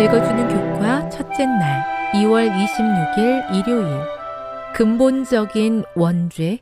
[0.00, 1.84] 읽어주는 교과 첫째 날
[2.14, 4.00] 2월 26일 일요일
[4.74, 6.58] 근본적인 원죄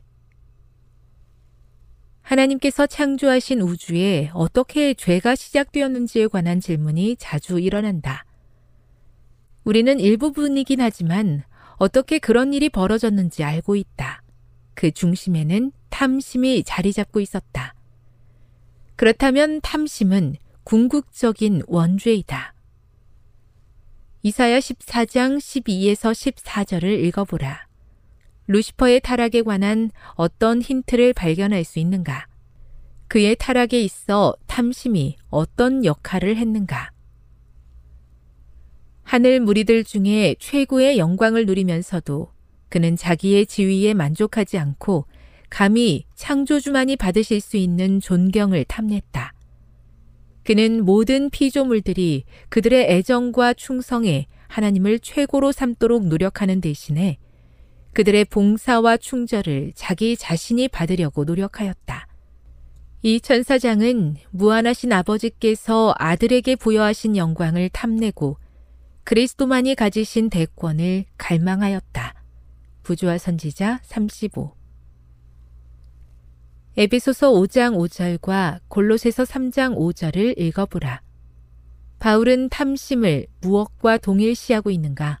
[2.21, 8.23] 하나님께서 창조하신 우주에 어떻게 죄가 시작되었는지에 관한 질문이 자주 일어난다.
[9.63, 11.43] 우리는 일부분이긴 하지만
[11.77, 14.21] 어떻게 그런 일이 벌어졌는지 알고 있다.
[14.75, 17.73] 그 중심에는 탐심이 자리 잡고 있었다.
[18.95, 22.52] 그렇다면 탐심은 궁극적인 원죄이다.
[24.25, 27.67] 이사야 14장 12에서 14절을 읽어보라.
[28.47, 32.27] 루시퍼의 타락에 관한 어떤 힌트를 발견할 수 있는가?
[33.09, 36.91] 그의 타락에 있어 탐심이 어떤 역할을 했는가?
[39.03, 42.31] 하늘 무리들 중에 최고의 영광을 누리면서도
[42.69, 45.05] 그는 자기의 지위에 만족하지 않고
[45.49, 49.33] 감히 창조주만이 받으실 수 있는 존경을 탐냈다.
[50.43, 57.17] 그는 모든 피조물들이 그들의 애정과 충성에 하나님을 최고로 삼도록 노력하는 대신에
[57.93, 62.07] 그들의 봉사와 충절을 자기 자신이 받으려고 노력하였다.
[63.03, 68.37] 이 천사장은 무한하신 아버지께서 아들에게 부여하신 영광을 탐내고
[69.03, 72.13] 그리스도만이 가지신 대권을 갈망하였다.
[72.83, 74.62] 부조화 선지자 35
[76.75, 81.03] 에베소서 5장 5절과 골로새서 3장 5절을 읽어보라.
[81.99, 85.19] 바울은 탐심을 무엇과 동일시하고 있는가?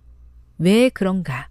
[0.57, 1.49] 왜 그런가?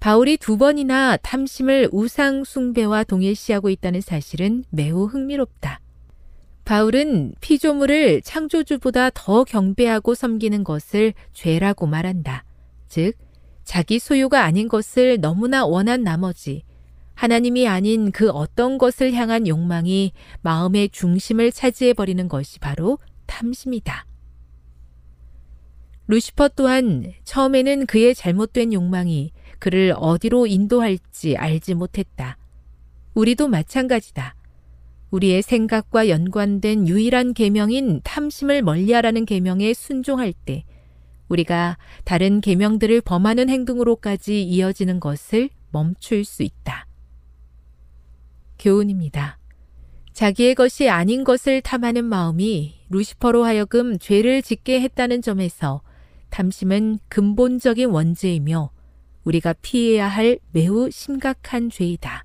[0.00, 5.80] 바울이 두 번이나 탐심을 우상 숭배와 동일시하고 있다는 사실은 매우 흥미롭다.
[6.66, 12.44] 바울은 피조물을 창조주보다 더 경배하고 섬기는 것을 죄라고 말한다.
[12.86, 13.14] 즉,
[13.64, 16.65] 자기 소유가 아닌 것을 너무나 원한 나머지
[17.16, 20.12] 하나님이 아닌 그 어떤 것을 향한 욕망이
[20.42, 24.06] 마음의 중심을 차지해버리는 것이 바로 탐심이다.
[26.08, 32.36] 루시퍼 또한 처음에는 그의 잘못된 욕망이 그를 어디로 인도할지 알지 못했다.
[33.14, 34.36] 우리도 마찬가지다.
[35.10, 40.64] 우리의 생각과 연관된 유일한 계명인 탐심을 멀리하라는 계명에 순종할 때
[41.28, 46.86] 우리가 다른 계명들을 범하는 행동으로까지 이어지는 것을 멈출 수 있다.
[48.66, 49.38] 교훈입니다.
[50.12, 55.82] 자기의 것이 아닌 것을 탐하는 마음이 루시퍼로 하여금 죄를 짓게 했다는 점에서
[56.30, 58.72] 탐심은 근본적인 원죄이며
[59.22, 62.24] 우리가 피해야 할 매우 심각한 죄이다.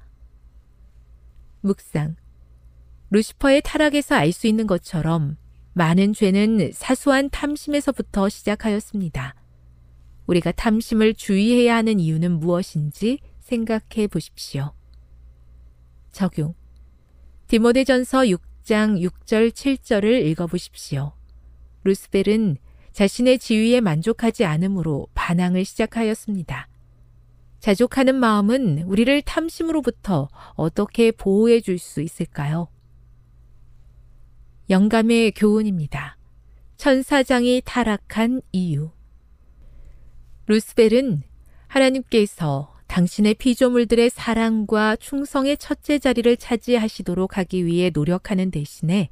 [1.61, 2.15] 묵상.
[3.11, 5.37] 루시퍼의 타락에서 알 수 있는 것처럼
[5.73, 9.35] 많은 죄는 사소한 탐심에서부터 시작하였습니다.
[10.25, 14.73] 우리가 탐심을 주의해야 하는 이유는 무엇인지 생각해 보십시오.
[16.11, 16.53] 적용.
[17.47, 21.13] 디모데전서 6장 6절 7절을 읽어 보십시오.
[21.83, 22.57] 루스벨은
[22.91, 26.67] 자신의 지위에 만족하지 않으므로 반항을 시작하였습니다.
[27.59, 32.67] 자족하는 마음은 우리를 탐심으로부터 어떻게 보호해 줄 수 있을까요?
[34.69, 36.17] 영감의 교훈입니다.
[36.77, 38.91] 천사장이 타락한 이유.
[40.47, 41.23] 루스벨은
[41.67, 49.09] 하나님께서 당신의 피조물들의 사랑과 충성의 첫째 자리를 차지하시도록 하기 위해 노력하는 대신에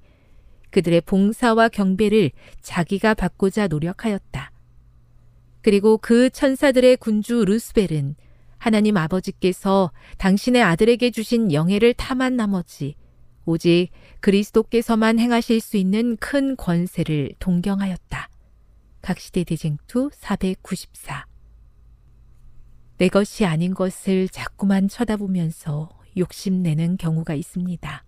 [0.71, 2.31] 그들의 봉사와 경배를
[2.61, 4.51] 자기가 받고자 노력하였다.
[5.61, 8.15] 그리고 그 천사들의 군주 루스벨은
[8.57, 12.95] 하나님 아버지께서 당신의 아들에게 주신 영예를 탐한 나머지
[13.45, 18.29] 오직 그리스도께서만 행하실 수 있는 큰 권세를 동경하였다.
[19.01, 21.28] 각시대 대쟁투 494.
[22.99, 28.03] 내 것이 아닌 것을 자꾸만 쳐다보면서 욕심내는 경우가 있습니다.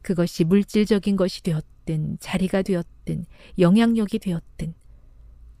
[0.00, 3.26] 그것이 물질적인 것이 되었든 자리가 되었든
[3.58, 4.72] 영향력이 되었든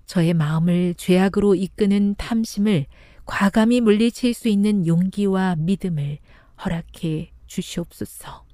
[0.06, 2.86] 저의 마음을 죄악으로 이끄는 탐심을
[3.26, 6.16] 과감히 물리칠 수 있는 용기와 믿음을
[6.64, 8.47] 허락해 주시옵소서.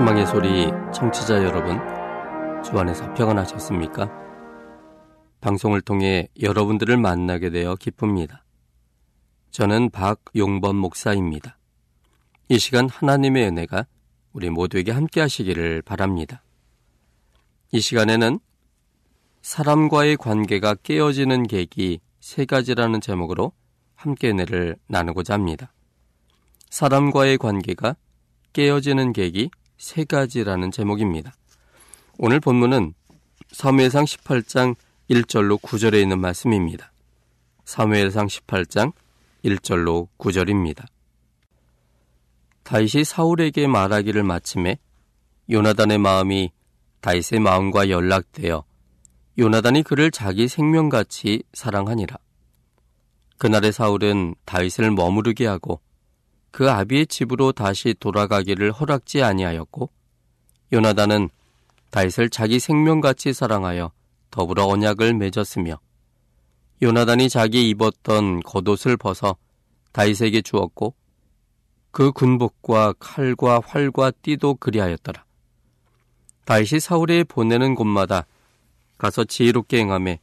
[0.00, 1.78] 희망의 소리 청취자 여러분,
[2.64, 4.10] 주안에서 평안 하셨습니까?
[5.42, 8.42] 방송을 통해 여러분들을 만나게 되어 기쁩니다.
[9.50, 11.58] 저는 박용범 목사입니다.
[12.48, 13.84] 이 시간 하나님의 은혜가
[14.32, 16.42] 우리 모두에게 함께 하시기를 바랍니다.
[17.70, 18.38] 이 시간에는
[19.42, 23.52] 사람과의 관계가 깨어지는 계기 세 가지라는 제목으로
[23.96, 25.74] 함께 은혜를 나누고자 합니다.
[26.70, 27.96] 사람과의 관계가
[28.54, 29.50] 깨어지는 계기
[29.80, 31.32] 세 가지라는 제목입니다.
[32.18, 32.92] 오늘 본문은
[33.50, 34.76] 사무엘상 18장
[35.08, 36.92] 1절로 9절에 있는 말씀입니다.
[37.64, 38.92] 사무엘상 18장
[39.42, 40.84] 1절로 9절입니다.
[42.62, 44.76] 다윗이 사울에게 말하기를 마침에
[45.48, 46.52] 요나단의 마음이
[47.00, 48.62] 다윗의 마음과 연락되어
[49.38, 52.18] 요나단이 그를 자기 생명같이 사랑하니라.
[53.38, 55.80] 그날의 사울은 다윗을 머무르게 하고
[56.50, 59.90] 그 아비의 집으로 다시 돌아가기를 허락지 아니하였고
[60.72, 61.30] 요나단은
[61.90, 63.92] 다윗을 자기 생명같이 사랑하여
[64.30, 65.78] 더불어 언약을 맺었으며
[66.82, 69.36] 요나단이 자기 입었던 겉옷을 벗어
[69.92, 70.94] 다윗에게 주었고
[71.90, 75.24] 그 군복과 칼과 활과 띠도 그리하였더라.
[76.44, 78.26] 다윗이 사울에 보내는 곳마다
[78.98, 80.20] 가서 지혜롭게 행함에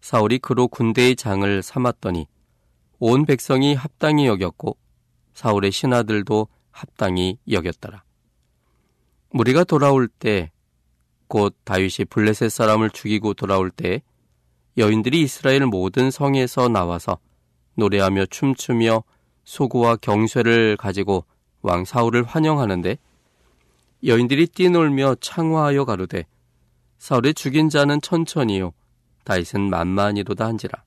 [0.00, 2.26] 사울이 그로 군대의 장을 삼았더니
[2.98, 4.76] 온 백성이 합당히 여겼고
[5.34, 8.02] 사울의 신하들도 합당히 여겼더라.
[9.30, 10.52] 무리가 돌아올 때
[11.32, 14.02] 곧 다윗이 블레셋 사람을 죽이고 돌아올 때
[14.76, 17.16] 여인들이 이스라엘 모든 성에서 나와서
[17.76, 19.02] 노래하며 춤추며
[19.44, 21.24] 소구와 경쇠를 가지고
[21.62, 22.98] 왕 사울을 환영하는데
[24.04, 26.26] 여인들이 뛰놀며 창화하여 가로되
[26.98, 28.74] 사울의 죽인 자는 천천히요
[29.24, 30.84] 다윗은 만만히로다 한지라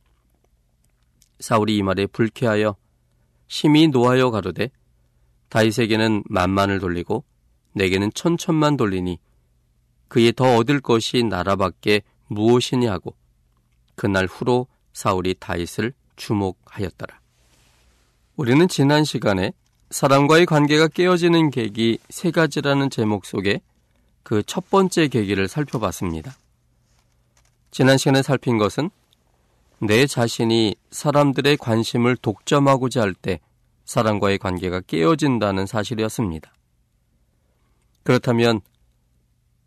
[1.39, 2.75] 사울이 이 말에 불쾌하여
[3.47, 4.69] 심히 노하여 가로되
[5.49, 7.23] 다윗에게는 만만을 돌리고
[7.73, 9.19] 내게는 천천만 돌리니
[10.07, 13.15] 그의 더 얻을 것이 나라밖에 무엇이냐 하고
[13.95, 17.19] 그날 후로 사울이 다윗을 주목하였더라.
[18.35, 19.53] 우리는 지난 시간에
[19.89, 23.61] 사람과의 관계가 깨어지는 계기 세 가지라는 제목 속에
[24.23, 26.35] 그 첫 번째 계기를 살펴봤습니다.
[27.69, 28.89] 지난 시간에 살핀 것은
[29.79, 33.39] 내 자신이 사람들의 관심을 독점하고자 할 때
[33.85, 36.51] 사람과의 관계가 깨어진다는 사실이었습니다.
[38.03, 38.61] 그렇다면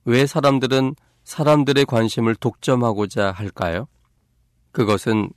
[0.05, 3.87] 왜 사람들은 사람들의 관심을 독점하고자 할까요?
[4.73, 5.31] 그것은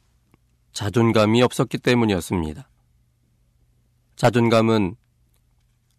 [0.73, 2.67] 자존감이 없었기 때문이었습니다.
[4.15, 4.95] 자존감은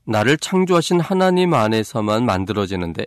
[0.04, 3.06] 나를 창조하신 하나님 안에서만 만들어지는데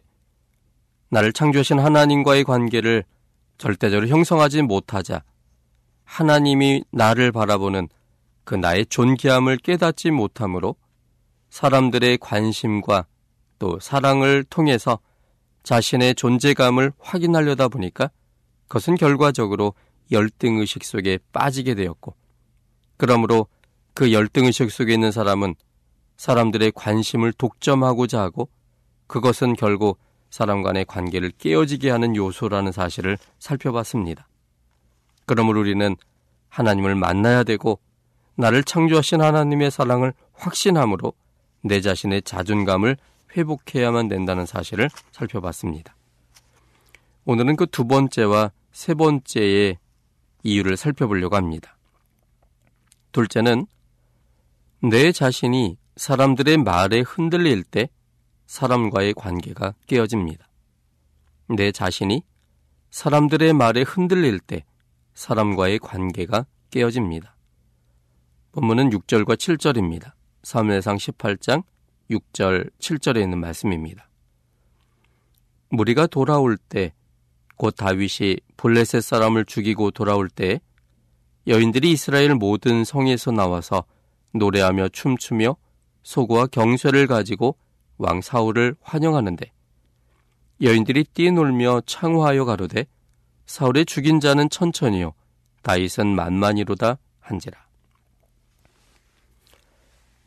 [1.09, 3.03] 나를 창조하신 하나님과의 관계를
[3.57, 5.23] 절대적으로 형성하지 못하자
[6.05, 7.89] 하나님이 나를 바라보는
[8.43, 10.75] 그 나의 존귀함을 깨닫지 못하므로
[11.49, 13.05] 사람들의 관심과
[13.59, 14.99] 또 사랑을 통해서
[15.63, 18.11] 자신의 존재감을 확인하려다 보니까
[18.67, 19.73] 그것은 결과적으로
[20.11, 22.15] 열등의식 속에 빠지게 되었고,
[22.97, 23.47] 그러므로
[23.93, 25.55] 그 열등의식 속에 있는 사람은
[26.17, 28.49] 사람들의 관심을 독점하고자 하고,
[29.07, 34.27] 그것은 결국 사람 간의 관계를 깨어지게 하는 요소라는 사실을 살펴봤습니다.
[35.25, 35.95] 그러므로 우리는
[36.49, 37.79] 하나님을 만나야 되고,
[38.35, 41.13] 나를 창조하신 하나님의 사랑을 확신함으로
[41.61, 42.97] 내 자신의 자존감을
[43.35, 45.95] 회복해야만 된다는 사실을 살펴봤습니다.
[47.25, 49.77] 오늘은 그 두 번째와 세 번째의
[50.43, 51.75] 이유를 살펴보려고 합니다.
[53.11, 53.65] 둘째는
[54.81, 57.89] 내 자신이 사람들의 말에 흔들릴 때
[58.45, 60.47] 사람과의 관계가 깨어집니다.
[61.49, 62.23] 내 자신이
[62.91, 64.65] 사람들의 말에 흔들릴 때
[65.15, 67.35] 사람과의 관계가 깨어집니다.
[68.51, 70.13] 본문은 6절과 7절입니다.
[70.43, 71.63] 사무엘상 18장
[72.11, 74.07] 6절 7절에 있는 말씀입니다.
[75.69, 76.93] 무리가 돌아올 때
[77.57, 80.59] 곧 다윗이 볼레셋 사람을 죽이고 돌아올 때
[81.47, 83.85] 여인들이 이스라엘 모든 성에서 나와서
[84.33, 85.55] 노래하며 춤추며
[86.03, 87.55] 소고와 경쇠를 가지고
[87.97, 89.51] 왕 사울을 환영하는데
[90.61, 92.85] 여인들이 뛰놀며 창화하여 가로되
[93.45, 95.13] 사울의 죽인 자는 천천히요
[95.61, 97.65] 다윗은 만만히로다 한지라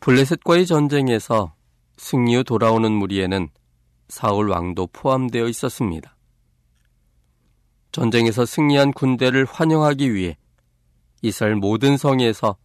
[0.01, 1.55] 블레셋과의 전쟁에서
[1.97, 3.49] 승리 후 돌아오는 무리에는
[4.09, 6.17] 사울 왕도 포함되어 있었습니다.
[7.93, 10.37] 전쟁에서 승리한 군대를 환영하기 위해
[11.21, 12.57] 이스라엘 모든 성에서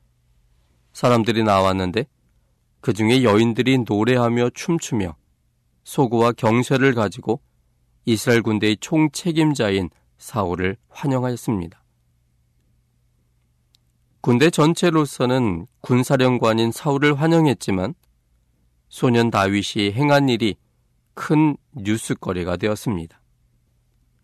[0.93, 2.05] 사람들이 나왔는데
[2.81, 5.15] 그 중에 여인들이 노래하며 춤추며
[5.83, 7.41] 소고와 경쇠를 가지고
[8.05, 9.89] 이스라엘 군대의 총책임자인
[10.23, 11.83] 사울을 환영하였습니다.
[14.21, 17.93] 군대 전체로서는 군사령관인 사울을 환영했지만
[18.87, 20.55] 소년 다윗이 행한 일이
[21.13, 23.21] 큰 뉴스거리가 되었습니다.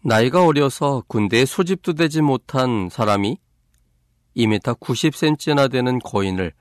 [0.01, 3.37] 나이가 어려서 군대에 소집도 되지 못한 사람이
[4.37, 6.53] 2m 90cm나 되는 거인을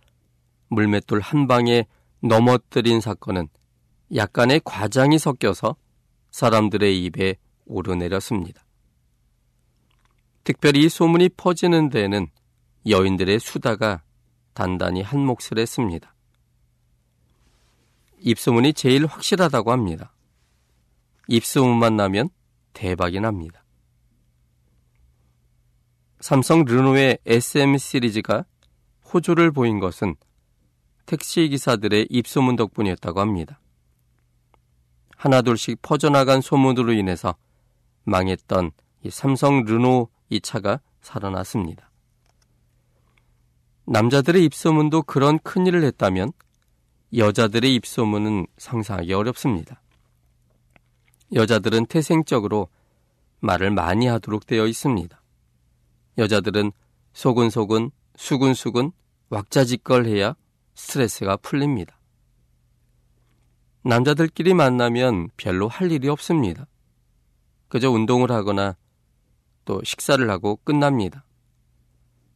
[0.66, 1.86] 물맷돌 한 방에
[2.20, 3.48] 넘어뜨린 사건은
[4.12, 5.76] 약간의 과장이 섞여서
[6.32, 8.67] 사람들의 입에 오르내렸습니다.
[10.48, 12.26] 특별히 이 소문이 퍼지는 데에는
[12.88, 14.02] 여인들의 수다가
[14.54, 16.14] 단단히 한 몫을 했습니다.
[18.20, 20.10] 입소문이 제일 확실하다고 합니다.
[21.26, 22.30] 입소문만 나면
[22.72, 23.62] 대박이 납니다.
[26.20, 28.46] 삼성 르노의 SM 시리즈가
[29.12, 30.16] 호조를 보인 것은
[31.04, 33.60] 택시 기사들의 입소문 덕분이었다고 합니다.
[35.14, 37.36] 하나둘씩 퍼져나간 소문으로 인해서
[38.04, 38.70] 망했던
[39.10, 41.90] 삼성 르노 이 차가 살아났습니다.
[43.86, 46.32] 남자들의 입소문도 그런 큰일을 했다면
[47.16, 49.80] 여자들의 입소문은 상상하기 어렵습니다.
[51.32, 52.68] 여자들은 태생적으로
[53.40, 55.20] 말을 많이 하도록 되어 있습니다.
[56.18, 56.72] 여자들은
[57.12, 58.92] 소근소근, 수근수근,
[59.30, 60.34] 왁자지껄해야
[60.74, 61.98] 스트레스가 풀립니다.
[63.82, 66.66] 남자들끼리 만나면 별로 할 일이 없습니다.
[67.68, 68.76] 그저 운동을 하거나
[69.68, 71.26] 또 식사를 하고 끝납니다.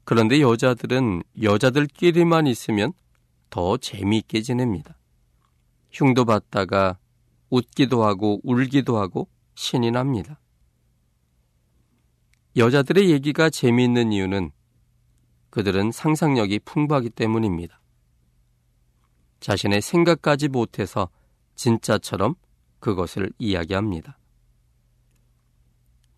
[0.05, 2.93] 그런데 여자들은 여자들끼리만 있으면
[3.49, 4.99] 더 재미있게 지냅니다.
[5.91, 6.99] 흉도 받다가
[7.49, 10.43] 웃기도 하고 울기도 하고 신이 납니다.
[12.55, 14.51] 여자들의 얘기가 재미있는 이유는
[15.49, 17.81] 그들은 상상력이 풍부하기 때문입니다.
[19.41, 21.09] 자신의 생각까지 못해서
[21.55, 22.35] 진짜처럼
[22.79, 24.19] 그것을 이야기합니다.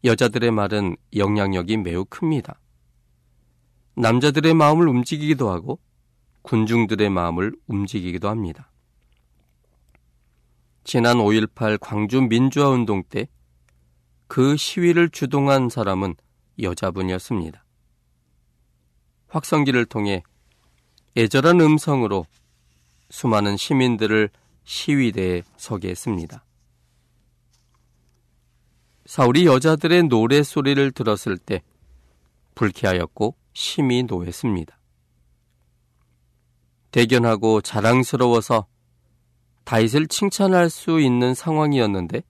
[0.05, 2.61] 여자들의 말은 영향력이 매우 큽니다.
[3.97, 5.79] 남자들의 마음을 움직이기도 하고
[6.43, 8.71] 군중들의 마음을 움직이기도 합니다.
[10.85, 13.27] 지난 5.18 광주 민주화 운동 때
[14.27, 16.17] 그 시위를 주동한 사람은
[16.61, 17.65] 여자분이었습니다.
[19.29, 20.23] 확성기를 통해
[21.17, 22.27] 애절한 음성으로
[23.11, 24.31] 수많은 시민들을
[24.65, 26.45] 시위대에 서게 했습니다.
[29.07, 31.63] 사울이 여자들의 노래소리를 들었을 때
[32.55, 34.79] 불쾌하였고 심히 노했습니다.
[36.91, 38.67] 대견하고 자랑스러워서
[39.65, 42.23] 다윗을 칭찬할 수 있는 상황이었는데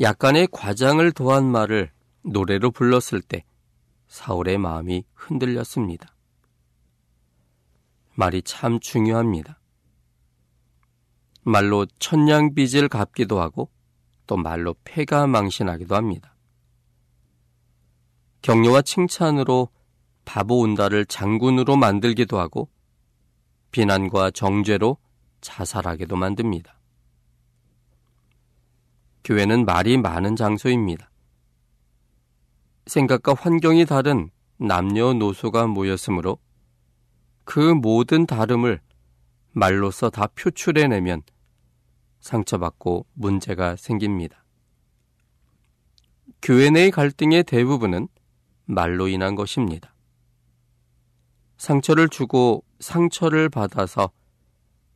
[0.00, 1.90] 약간의 과장을 더한 말을
[2.22, 3.44] 노래로 불렀을 때
[4.08, 6.14] 사울의 마음이 흔들렸습니다.
[8.14, 9.58] 말이 참 중요합니다.
[11.42, 13.70] 말로 천냥빚을 갚기도 하고
[14.30, 16.36] 또 말로 패가 망신하기도 합니다.
[18.42, 19.70] 격려와 칭찬으로
[20.24, 22.70] 바보 온다를 장군으로 만들기도 하고
[23.72, 24.98] 비난과 정죄로
[25.40, 26.78] 자살하게도 만듭니다.
[29.24, 31.10] 교회는 말이 많은 장소입니다.
[32.86, 36.38] 생각과 환경이 다른 남녀노소가 모였으므로
[37.42, 38.80] 그 모든 다름을
[39.50, 41.22] 말로써 다 표출해내면
[42.20, 44.44] 상처받고 문제가 생깁니다.
[46.42, 48.08] 교회 내의 갈등의 대부분은
[48.64, 49.94] 말로 인한 것입니다.
[51.58, 54.10] 상처를 주고 상처를 받아서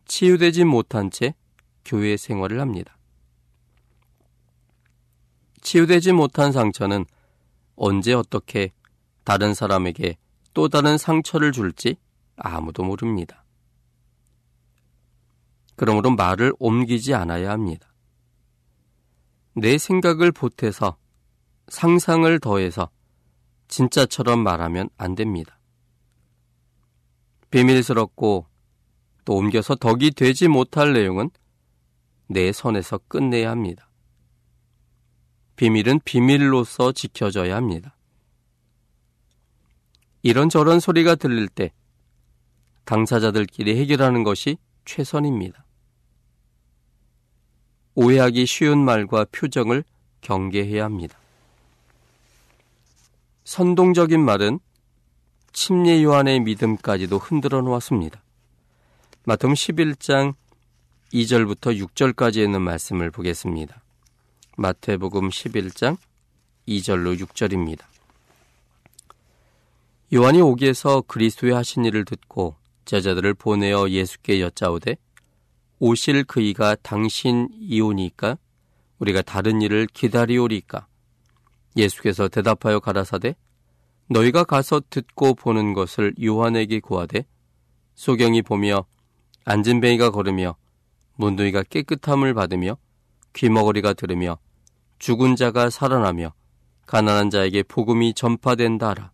[0.06, 1.34] 치유되지 못한 채
[1.84, 2.96] 교회 생활을 합니다.
[5.60, 7.04] 치유되지 못한 상처는
[7.76, 8.72] 언제 어떻게
[9.24, 10.16] 다른 사람에게
[10.52, 11.96] 또 다른 상처를 줄지
[12.36, 13.43] 아무도 모릅니다.
[15.76, 17.92] 그러므로 말을 옮기지 않아야 합니다.
[19.54, 20.96] 내 생각을 보태서
[21.68, 22.90] 상상을 더해서
[23.68, 25.58] 진짜처럼 말하면 안 됩니다.
[27.50, 28.46] 비밀스럽고
[29.24, 31.30] 또 옮겨서 덕이 되지 못할 내용은
[32.26, 33.90] 내 선에서 끝내야 합니다.
[35.56, 37.96] 비밀은 비밀로서 지켜져야 합니다.
[40.22, 41.72] 이런저런 소리가 들릴 때
[42.84, 45.63] 당사자들끼리 해결하는 것이 최선입니다.
[47.94, 49.84] 오해하기 쉬운 말과 표정을
[50.20, 51.16] 경계해야 합니다.
[53.44, 54.58] 선동적인 말은
[55.52, 58.20] 침례 요한의 믿음까지도 흔들어 놓았습니다.
[59.26, 60.34] 마텀 11장
[61.12, 63.80] 2절부터 6절까지 있는 말씀을 보겠습니다.
[64.56, 65.96] 마태복음 11장
[66.66, 67.84] 2절로 6절입니다.
[70.12, 74.96] 요한이 오기에서 그리스도의 하신 일을 듣고 제자들을 보내어 예수께 여짜오되
[75.86, 78.38] 오실 그이가 당신이오니까?
[79.00, 80.86] 우리가 다른 일을 기다리오리까?
[81.76, 83.36] 예수께서 대답하여 가라사대
[84.08, 87.26] 너희가 가서 듣고 보는 것을 요한에게 구하되
[87.96, 88.86] 소경이 보며
[89.44, 90.56] 안진뱅이가 걸으며
[91.16, 92.78] 문둥이가 깨끗함을 받으며
[93.34, 94.38] 귀머거리가 들으며
[94.98, 96.32] 죽은 자가 살아나며
[96.86, 99.12] 가난한 자에게 복음이 전파된다 하라.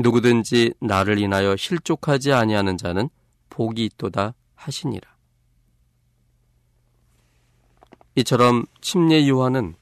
[0.00, 3.08] 누구든지 나를 인하여 실족하지 아니하는 자는
[3.50, 5.16] 복이 있도다 하시니라.
[8.16, 9.74] 이처럼 침례 요한은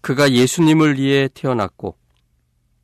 [0.00, 1.96] 그가 예수님을 위해 태어났고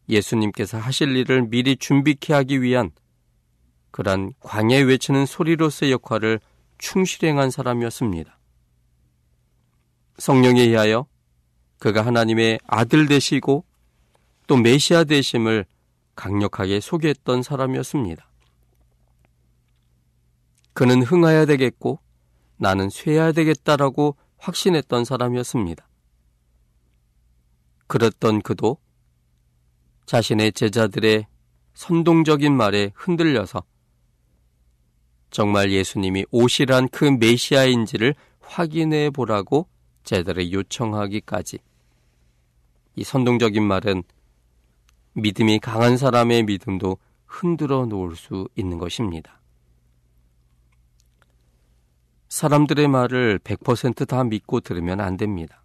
[0.08, 2.90] 예수님께서 하실 일을 미리 준비케 하기 위한
[3.90, 6.40] 그러한 광야에 외치는 소리로서의 역할을
[6.78, 8.38] 충실히 행한 사람이었습니다.
[10.18, 11.06] 성령에 의하여
[11.78, 13.64] 그가 하나님의 아들 되시고
[14.46, 15.66] 또 메시아 되심을
[16.14, 18.27] 강력하게 소개했던 사람이었습니다.
[20.78, 21.98] 그는 흥하여야 되겠고
[22.56, 25.88] 나는 쇠해야 되겠다라고 확신했던 사람이었습니다.
[27.88, 28.78] 그랬던 그도
[30.06, 31.26] 자신의 제자들의
[31.74, 33.64] 선동적인 말에 흔들려서
[35.30, 39.66] 정말 예수님이 오시란 그 메시아인지를 확인해 보라고
[40.04, 41.58] 제자들의 요청하기까지
[42.94, 44.04] 이 선동적인 말은
[45.14, 49.37] 믿음이 강한 사람의 믿음도 흔들어 놓을 수 있는 것입니다.
[52.28, 55.62] 사람들의 말을 100%다 믿고 들으면 안 됩니다.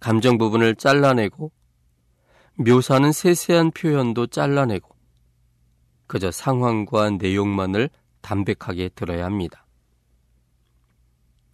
[0.00, 1.52] 감정 부분을 잘라내고
[2.56, 4.96] 묘사하는 세세한 표현도 잘라내고
[6.06, 9.66] 그저 상황과 내용만을 담백하게 들어야 합니다.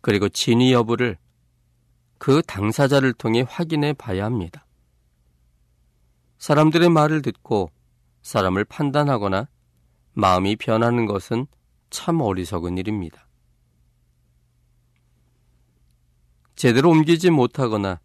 [0.00, 1.18] 그리고 진위 여부를
[2.18, 4.66] 그 당사자를 통해 확인해 봐야 합니다.
[6.38, 7.70] 사람들의 말을 듣고
[8.22, 9.48] 사람을 판단하거나
[10.12, 11.46] 마음이 변하는 것은
[11.94, 13.24] 참 어리석은 일입니다.
[16.56, 18.00] 제대로 옮기지 못하거나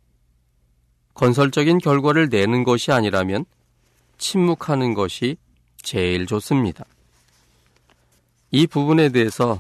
[1.16, 3.46] 건설적인 결과를 내는 것이 아니라면
[4.20, 5.38] 침묵하는 것이
[5.82, 6.86] 제일 좋습니다.
[8.52, 9.60] 이 부분에 대해서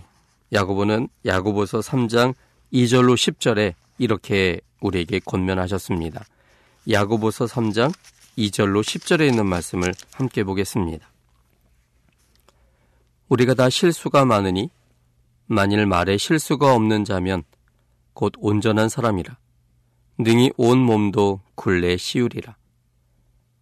[0.54, 2.36] 야고보는 야고보서 3장
[2.72, 6.24] 2절로 10절에 이렇게 우리에게 권면하셨습니다.
[6.88, 7.92] 야고보서 3장
[8.38, 11.10] 2절로 10절에 있는 말씀을 함께 보겠습니다.
[13.30, 14.72] 우리가 다 실수가 많으니
[15.46, 17.44] 만일 말에 실수가 없는 자면
[18.14, 19.38] 곧 온전한 사람이라
[20.18, 22.58] 능히 온 몸도 굴레 씌우리라.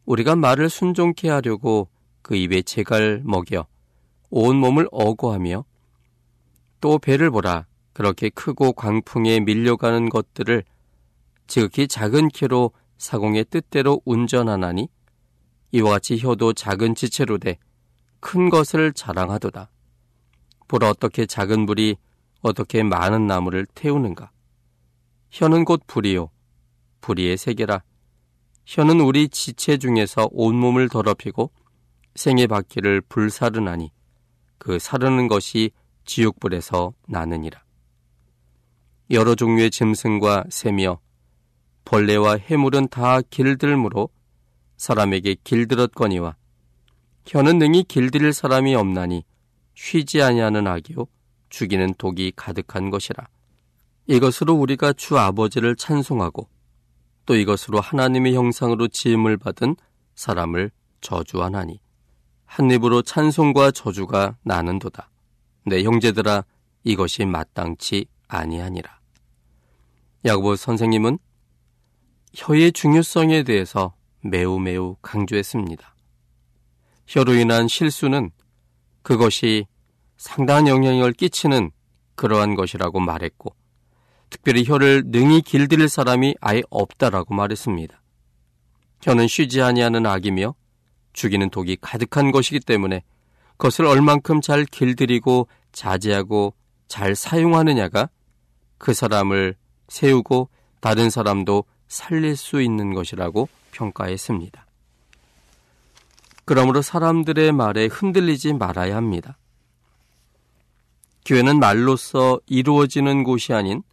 [0.05, 1.89] 우리가 말을 순종케 하려고
[2.21, 3.67] 그 입에 재갈 먹여
[4.29, 5.65] 온 몸을 어고하며
[6.79, 10.63] 또 배를 보라 그렇게 크고 광풍에 밀려가는 것들을
[11.47, 14.87] 지극히 작은 키로 사공의 뜻대로 운전하나니
[15.71, 17.57] 이와 같이 혀도 작은 지체로 돼
[18.27, 19.69] 큰 것을 자랑하도다.
[20.67, 21.95] 보라 어떻게 작은 불이
[22.41, 24.31] 어떻게 많은 나무를 태우는가.
[25.31, 26.29] 혀는 곧 불이요
[26.99, 27.83] 불의의 세계라.
[28.65, 31.51] 혀는 우리 지체 중에서 온몸을 더럽히고
[32.15, 33.93] 생의 바퀴를 불사르나니
[34.57, 35.71] 그 사르는 것이
[36.03, 37.63] 지옥불에서 나느니라.
[39.09, 40.99] 여러 종류의 짐승과 새며
[41.85, 44.09] 벌레와 해물은 다 길들므로
[44.75, 46.35] 사람에게 길들었거니와
[47.27, 49.25] 혀는 능히 길들일 사람이 없나니
[49.75, 51.07] 쉬지 아니하는 악이요
[51.49, 53.27] 죽이는 독이 가득한 것이라.
[54.07, 56.47] 이것으로 우리가 주 아버지를 찬송하고
[57.25, 59.75] 또 이것으로 하나님의 형상으로 지음을 받은
[60.15, 61.81] 사람을 저주하나니
[62.45, 65.09] 한 입으로 찬송과 저주가 나는도다.
[65.65, 66.45] 내 형제들아
[66.85, 68.99] 이것이 마땅치 아니하니라.
[70.23, 71.19] 야고보 선생님은
[72.33, 75.96] 혀의 중요성에 대해서 매우 매우 강조했습니다.
[77.07, 78.31] 혀로 인한 실수는
[79.01, 79.65] 그것이
[80.17, 81.71] 상당한 영향을 끼치는
[82.15, 83.55] 그러한 것이라고 말했고,
[84.29, 88.01] 특별히 혀를 능히 길들일 사람이 아예 없다라고 말했습니다.
[89.01, 90.53] 혀는 쉬지 아니하는 악이며
[91.13, 93.03] 죽이는 독이 가득한 것이기 때문에
[93.51, 96.53] 그것을 얼만큼 잘 길들이고 자제하고
[96.87, 98.09] 잘 사용하느냐가
[98.77, 99.55] 그 사람을
[99.87, 100.49] 세우고
[100.81, 104.66] 다른 사람도 살릴 수 있는 것이라고 평가했습니다.
[106.47, 109.37] 그러므로 사람들의 말에 흔들리지 말아야 합니다.
[111.25, 113.83] 교회는 말로써 이루어지는 곳이 아닌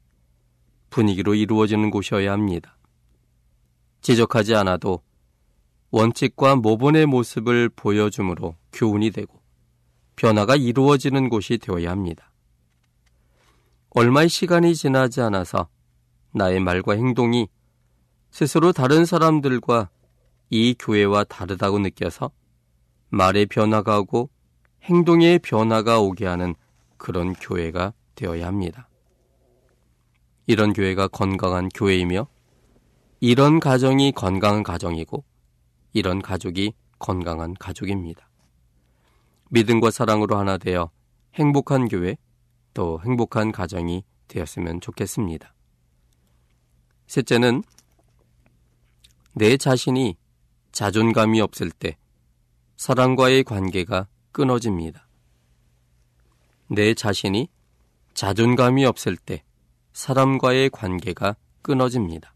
[0.89, 2.79] 분위기로 이루어지는 곳이어야 합니다.
[4.03, 5.03] 지적하지 않아도
[5.91, 9.43] 원칙과 모본의 모습을 보여줌으로 교훈이 되고
[10.15, 12.31] 변화가 이루어지는 곳이 되어야 합니다.
[13.91, 15.67] 얼마의 시간이 지나지 않아서
[16.31, 17.49] 나의 말과 행동이
[18.31, 19.89] 스스로 다른 사람들과
[20.51, 22.31] 이 교회와 다르다고 느껴서
[23.15, 24.29] 말의 변화가 오고
[24.83, 26.57] 행동의 변화가 오게 하는
[26.97, 28.89] 그런 교회가 되어야 합니다.
[30.47, 32.27] 이런 교회가 건강한 교회이며
[33.21, 35.25] 이런 가정이 건강한 가정이고
[35.93, 38.29] 이런 가족이 건강한 가족입니다.
[39.51, 40.91] 믿음과 사랑으로 하나 되어
[41.35, 42.17] 행복한 교회
[42.75, 45.55] 또 행복한 가정이 되었으면 좋겠습니다.
[47.07, 47.63] 셋째는
[49.35, 50.17] 내 자신이
[50.73, 51.97] 자존감이 없을 때
[52.77, 55.07] 사랑과의 관계가 끊어집니다.
[56.69, 57.49] 내 자신이
[58.15, 59.43] 자존감이 없을 때
[59.93, 62.35] 사람과의 관계가 끊어집니다.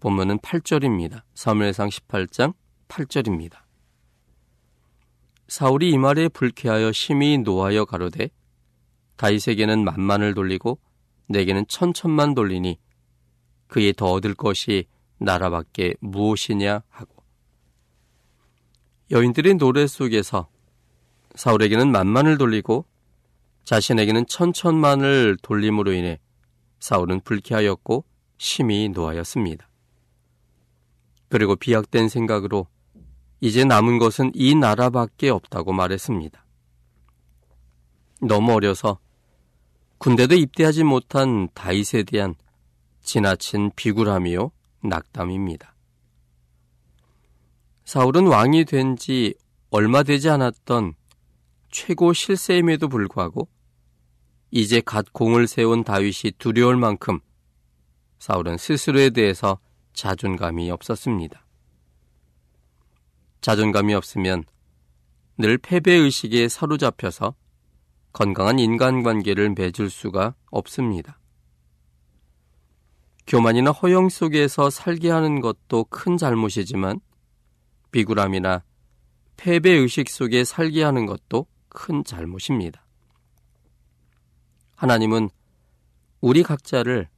[0.00, 1.22] 본문은 8절입니다.
[1.34, 2.54] 사무엘상 18장
[2.88, 3.58] 8절입니다.
[5.48, 8.30] 사울이 이 말에 불쾌하여 심히 노하여 가로되
[9.16, 10.78] 다윗에게는 만만을 돌리고
[11.28, 12.78] 내게는 천천만 돌리니
[13.66, 14.86] 그에 더 얻을 것이
[15.18, 17.17] 나라밖에 무엇이냐 하고
[19.10, 20.48] 여인들의 노래 속에서
[21.34, 22.84] 사울에게는 만만을 돌리고
[23.64, 26.20] 자신에게는 천천만을 돌림으로 인해
[26.80, 28.04] 사울은 불쾌하였고
[28.38, 29.68] 심히 노하였습니다.
[31.28, 32.66] 그리고 비약된 생각으로
[33.40, 36.44] 이제 남은 것은 이 나라밖에 없다고 말했습니다.
[38.22, 38.98] 너무 어려서
[39.98, 42.34] 군대도 입대하지 못한 다윗에 대한
[43.02, 44.50] 지나친 비굴함이요
[44.82, 45.74] 낙담입니다.
[47.88, 49.32] 사울은 왕이 된 지
[49.70, 50.92] 얼마 되지 않았던
[51.70, 53.48] 최고 실세임에도 불구하고
[54.50, 57.18] 이제 갓 공을 세운 다윗이 두려울 만큼
[58.18, 59.58] 사울은 스스로에 대해서
[59.94, 61.46] 자존감이 없었습니다.
[63.40, 64.44] 자존감이 없으면
[65.38, 67.34] 늘 패배의식에 사로잡혀서
[68.12, 71.18] 건강한 인간관계를 맺을 수가 없습니다.
[73.26, 77.00] 교만이나 허영 속에서 살게 하는 것도 큰 잘못이지만
[77.90, 78.62] 비굴함이나
[79.36, 82.84] 패배의식 속에 살게 하는 것도 큰 잘못입니다.
[84.74, 85.30] 하나님은
[86.20, 87.08] 우리 각자를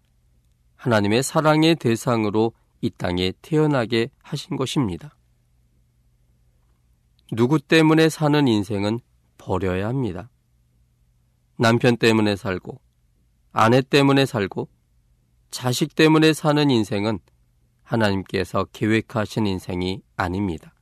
[0.77, 5.15] 하나님의 사랑의 대상으로 이 땅에 태어나게 하신 것입니다.
[7.33, 9.01] 누구 때문에 사는 인생은
[9.39, 10.31] 버려야 합니다.
[11.57, 12.81] 남편 때문에 살고,
[13.53, 14.69] 아내 때문에 살고,
[15.51, 17.19] 자식 때문에 사는 인생은
[17.91, 20.75] 하나님께서 계획하신 인생이 아닙니다.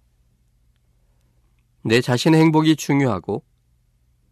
[1.83, 3.45] 내 자신의 행복이 중요하고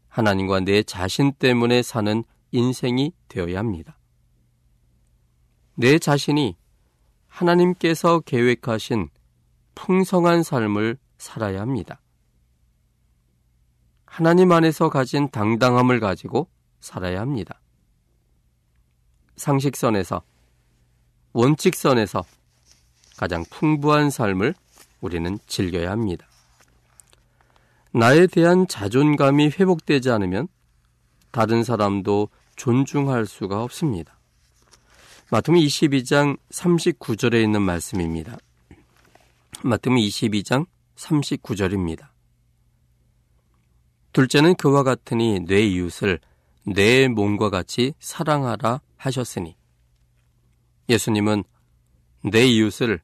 [0.08, 3.98] 하나님과 내 자신 때문에 사는 인생이 되어야 합니다.
[5.74, 6.56] 내 자신이
[7.28, 9.08] 하나님께서 계획하신
[9.74, 12.00] 풍성한 삶을 살아야 합니다.
[14.04, 16.48] 하나님 안에서 가진 당당함을 가지고
[16.80, 17.60] 살아야 합니다.
[19.36, 20.22] 상식선에서,
[21.34, 22.24] 원칙선에서
[23.16, 24.54] 가장 풍부한 삶을
[25.00, 26.26] 우리는 즐겨야 합니다.
[27.92, 30.48] 나에 대한 자존감이 회복되지 않으면
[31.30, 34.18] 다른 사람도 존중할 수가 없습니다.
[35.30, 38.36] 마태음 22장 39절에 있는 말씀입니다.
[39.62, 42.08] 마태음 22장 39절입니다.
[44.12, 46.20] 둘째는 그와 같으니 내 이웃을
[46.64, 49.56] 내 몸과 같이 사랑하라 하셨으니
[50.88, 51.44] 예수님은
[52.22, 53.00] 내 이웃을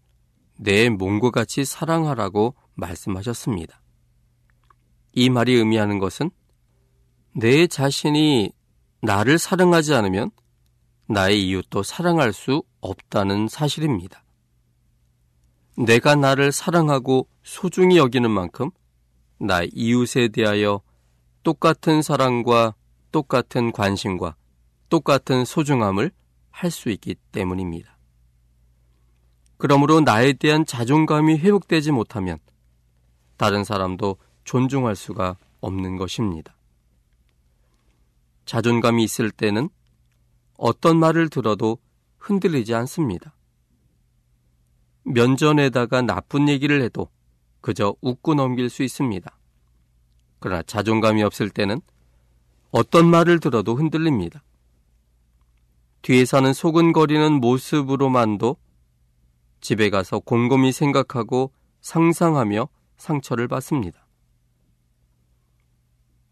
[0.57, 3.81] 내 몸과 같이 사랑하라고 말씀하셨습니다.
[5.13, 6.31] 이 말이 의미하는 것은
[7.35, 8.53] 내 자신이
[9.01, 10.31] 나를 사랑하지 않으면
[11.07, 14.25] 나의 이웃도 사랑할 수 없다는 사실입니다.
[15.77, 18.71] 내가 나를 사랑하고 소중히 여기는 만큼
[19.39, 20.81] 나 이웃에 대하여
[21.43, 22.75] 똑같은 사랑과
[23.11, 24.37] 똑같은 관심과
[24.89, 26.13] 똑같은 소중함을
[26.51, 27.92] 할 수 있기 때문입니다.
[29.63, 32.41] 그러므로 나에 대한 자존감이 회복되지 못하면
[33.37, 36.57] 다른 사람도 존중할 수가 없는 것입니다.
[38.45, 39.69] 자존감이 있을 때는
[40.57, 41.79] 어떤 말을 들어도
[42.19, 43.37] 흔들리지 않습니다.
[45.05, 47.09] 면전에다가 나쁜 얘기를 해도
[47.61, 49.39] 그저 웃고 넘길 수 있습니다.
[50.41, 51.81] 그러나 자존감이 없을 때는
[52.73, 54.43] 어떤 말을 들어도 흔들립니다.
[56.03, 58.57] 뒤에서는 소근거리는 모습으로만도
[59.63, 64.07] 집에 가서 곰곰이 생각하고 상상하며 상처를 받습니다.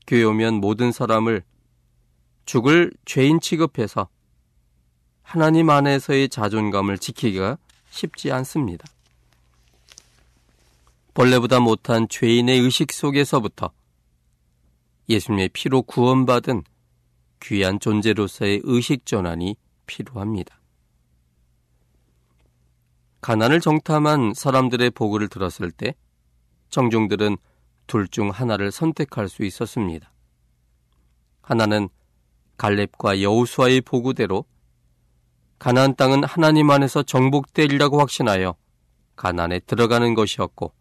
[0.07, 1.43] 교회 오면 모든 사람을
[2.45, 4.09] 죽을 죄인 취급해서
[5.23, 7.57] 하나님 안에서의 자존감을 지키기가
[7.91, 8.85] 쉽지 않습니다.
[11.15, 13.71] 벌레보다 못한 죄인의 의식 속에서부터
[15.09, 16.65] 예수님의 피로 구원받은
[17.43, 20.60] 귀한 존재로서의 의식 전환이 필요합니다.
[23.21, 25.95] 가난을 정탐한 사람들의 보고를 들었을 때
[26.71, 27.37] 청중들은
[27.87, 30.13] 둘 중 하나를 선택할 수 있었습니다.
[31.43, 31.89] 하나는
[32.57, 34.45] 갈렙과 여우수아의 보고대로
[35.59, 38.55] 가나안 땅은 하나님 안에서 정복되리라고 확신하여
[39.17, 40.73] 가난에 들어가는 것이었고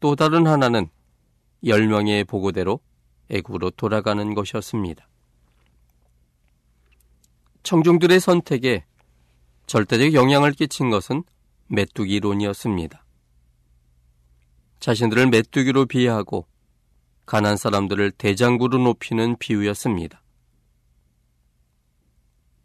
[0.00, 0.88] 또 다른 하나는
[1.64, 2.80] 열명의 보고대로
[3.30, 5.06] 애굽으로 돌아가는 것이었습니다.
[7.62, 8.84] 청중들의 선택에
[9.66, 11.22] 절대적 영향을 끼친 것은
[11.74, 13.04] 메뚜기론이었습니다.
[14.80, 16.46] 자신들을 메뚜기로 비하하고
[17.26, 20.22] 가난 사람들을 대장구로 높이는 비유였습니다.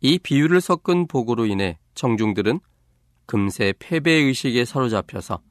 [0.01, 2.59] 이 비유를 섞은 보고로 인해 청중들은
[3.25, 5.41] 금세 패배의식에 사로잡혀서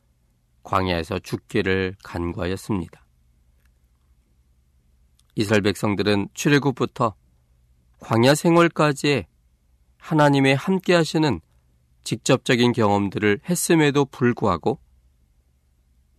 [0.63, 3.07] 광야에서 죽기를 간과하였습니다.
[5.37, 7.15] 이스라엘 백성들은 출애굽부터
[8.01, 9.27] 광야 생활까지의
[9.99, 11.41] 하나님의 함께 하시는
[12.09, 14.81] 직접적인 경험들을 했음에도 불구하고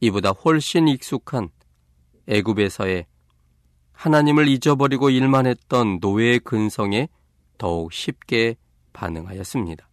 [0.01, 1.49] 이보다 훨씬 익숙한
[2.27, 3.07] 애굽에서의
[3.93, 7.09] 하나님을 잊어버리고 일만 했던 노예의 근성에
[7.57, 8.55] 더욱 쉽게
[8.93, 9.89] 반응하였습니다.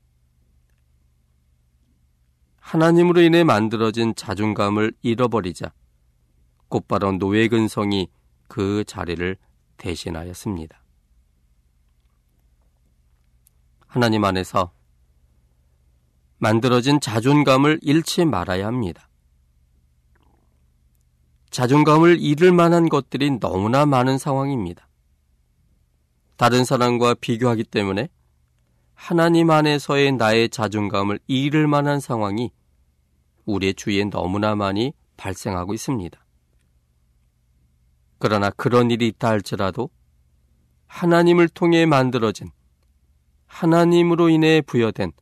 [2.61, 5.73] 하나님으로 인해 만들어진 자존감을 잃어버리자
[6.69, 8.09] 곧바로 노예 근성이
[8.49, 9.39] 그 자리를
[9.79, 10.79] 대신하였습니다.
[13.87, 14.76] 하나님 안에서
[16.38, 19.09] 만들어진 자존감을 잃지 말아야 합니다.
[21.51, 24.88] 자존감을 잃을 만한 것들이 너무나 많은 상황입니다.
[26.37, 28.09] 다른 사람과 비교하기 때문에
[28.94, 32.51] 하나님 안에서의 나의 자존감을 잃을 만한 상황이
[33.46, 36.18] 우리의 주위에 너무나 많이 발생하고 있습니다.
[38.18, 39.90] 그러나 그런 일이 있다 할지라도
[40.87, 42.51] 하나님을 통해 만들어진
[43.46, 45.12] 하나님으로 인해 부여된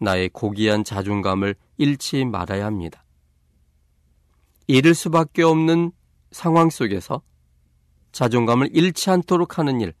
[0.00, 3.04] 나의 고귀한 자존감을 잃지 말아야 합니다.
[4.66, 5.92] 잃을 수밖에 없는
[6.32, 7.22] 상황 속에서
[8.12, 9.94] 자존감을 잃지 않도록 하는 일,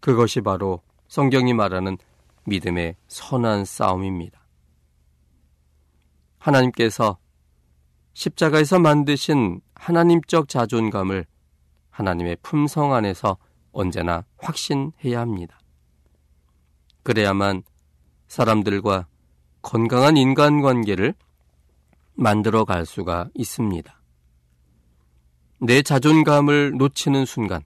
[0.00, 1.98] 그것이 바로 성경이 말하는
[2.44, 4.46] 믿음의 선한 싸움입니다.
[6.38, 7.18] 하나님께서
[8.12, 11.26] 십자가에서 만드신 하나님적 자존감을
[11.90, 13.38] 하나님의 품성 안에서
[13.72, 15.58] 언제나 확신해야 합니다.
[17.02, 17.62] 그래야만
[18.28, 19.06] 사람들과
[19.66, 21.12] 건강한 인간관계를
[22.14, 24.00] 만들어 갈 수가 있습니다.
[25.58, 27.64] 내 자존감을 놓치는 순간,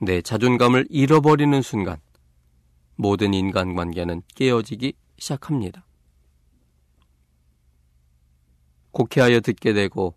[0.00, 2.00] 내 자존감을 잃어버리는 순간,
[2.94, 5.84] 모든 인간관계는 깨어지기 시작합니다.
[8.92, 10.14] 곡해하여 듣게 되고,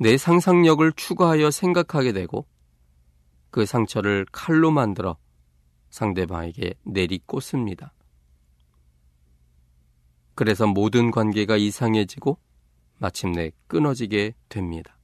[0.00, 2.46] 내 상상력을 추가하여 생각하게 되고,
[3.50, 5.18] 그 상처를 칼로 만들어
[5.90, 7.92] 상대방에게 내리꽂습니다.
[10.38, 12.38] 그래서 모든 관계가 이상해지고
[12.98, 14.96] 마침내 끊어지게 됩니다.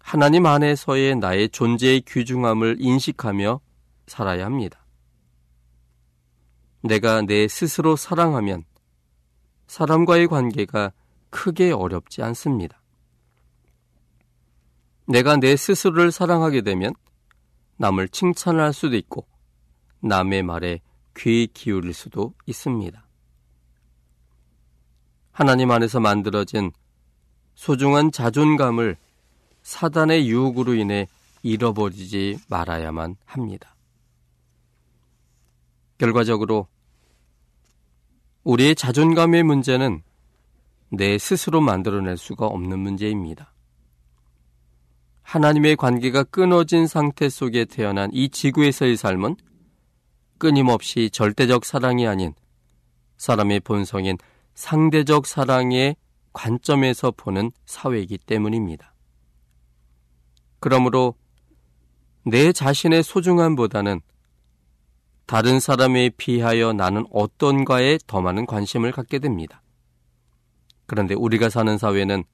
[0.00, 3.60] 하나님 안에서의 나의 존재의 귀중함을 인식하며
[4.08, 4.84] 살아야 합니다.
[6.82, 8.64] 내가 내 스스로 사랑하면
[9.68, 10.92] 사람과의 관계가
[11.30, 12.82] 크게 어렵지 않습니다.
[15.06, 16.92] 내가 내 스스로를 사랑하게 되면
[17.76, 19.28] 남을 칭찬할 수도 있고
[20.00, 20.80] 남의 말에
[21.16, 23.06] 귀 기울일 수도 있습니다.
[25.32, 26.72] 하나님 안에서 만들어진
[27.54, 28.96] 소중한 자존감을
[29.62, 31.06] 사단의 유혹으로 인해
[31.42, 33.74] 잃어버리지 말아야만 합니다.
[35.98, 36.66] 결과적으로
[38.44, 40.02] 우리의 자존감의 문제는
[40.90, 43.52] 내 스스로 만들어낼 수가 없는 문제입니다.
[45.22, 49.36] 하나님의 관계가 끊어진 상태 속에 태어난 이 지구에서의 삶은
[50.40, 52.32] 끊임없이 절대적 사랑이 아닌
[53.18, 54.16] 사람의 본성인
[54.54, 55.94] 상대적 사랑의
[56.32, 58.94] 관점에서 보는 사회이기 때문입니다.
[60.58, 61.14] 그러므로
[62.24, 64.00] 내 자신의 소중함보다는
[65.26, 69.62] 다른 사람에 비하여 나는 어떤가에 더 많은 관심을 갖게 됩니다.
[70.86, 72.24] 그런데 우리가 사는 사회는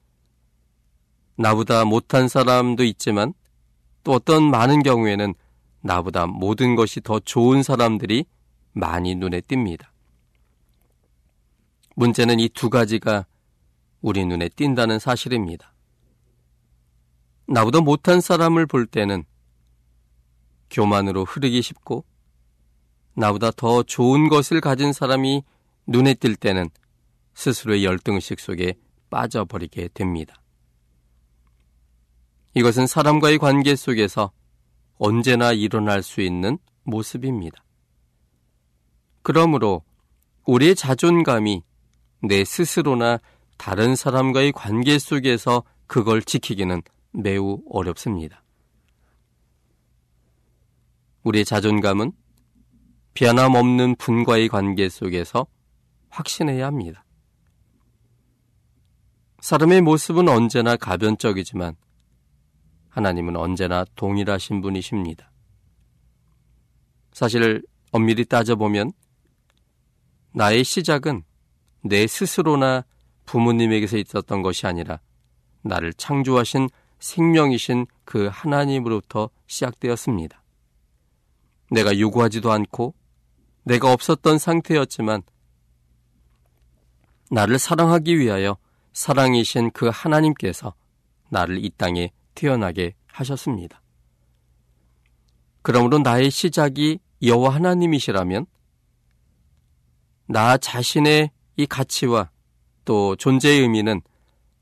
[1.35, 3.33] 나보다 못한 사람도 있지만
[4.03, 5.35] 또 어떤 많은 경우에는
[5.87, 8.25] 나보다 모든 것이 더 좋은 사람들이
[8.73, 9.85] 많이 눈에 띕니다.
[11.95, 13.25] 문제는 이 두 가지가
[14.01, 15.73] 우리 눈에 띈다는 사실입니다.
[17.47, 19.23] 나보다 못한 사람을 볼 때는
[20.69, 22.03] 교만으로 흐르기 쉽고
[23.15, 25.43] 나보다 더 좋은 것을 가진 사람이
[25.87, 26.69] 눈에 띌 때는
[27.33, 28.73] 스스로의 열등의식 속에
[29.09, 30.35] 빠져버리게 됩니다.
[32.55, 34.31] 이것은 사람과의 관계 속에서
[34.97, 37.63] 언제나 일어날 수 있는 모습입니다.
[39.21, 39.83] 그러므로
[40.45, 41.63] 우리의 자존감이
[42.23, 43.19] 내 스스로나
[43.57, 46.81] 다른 사람과의 관계 속에서 그걸 지키기는
[47.11, 48.43] 매우 어렵습니다.
[51.23, 52.13] 우리의 자존감은
[53.13, 55.47] 변함없는 분과의 관계 속에서
[56.09, 57.03] 확신해야 합니다.
[59.39, 61.75] 사람의 모습은 언제나 가변적이지만
[62.97, 65.31] 하나님은 언제나 동일하신 분이십니다.
[67.13, 68.91] 사실 엄밀히 따져보면
[70.33, 71.23] 나의 시작은
[71.83, 72.85] 내 스스로나
[73.27, 74.99] 부모님에게서 있었던 것이 아니라
[75.61, 80.41] 나를 창조하신 생명이신 그 하나님으로부터 시작되었습니다.
[81.69, 82.95] 내가 요구하지도 않고
[83.63, 85.21] 내가 없었던 상태였지만
[87.29, 88.57] 나를 사랑하기 위하여
[88.93, 90.73] 사랑이신 그 하나님께서
[91.29, 93.81] 나를 이 땅에 태어나게 하셨습니다.
[95.63, 98.45] 그러므로 나의 시작이 여호와 하나님이시라면
[100.27, 102.29] 나 자신의 이 가치와
[102.85, 104.01] 또 존재의 의미는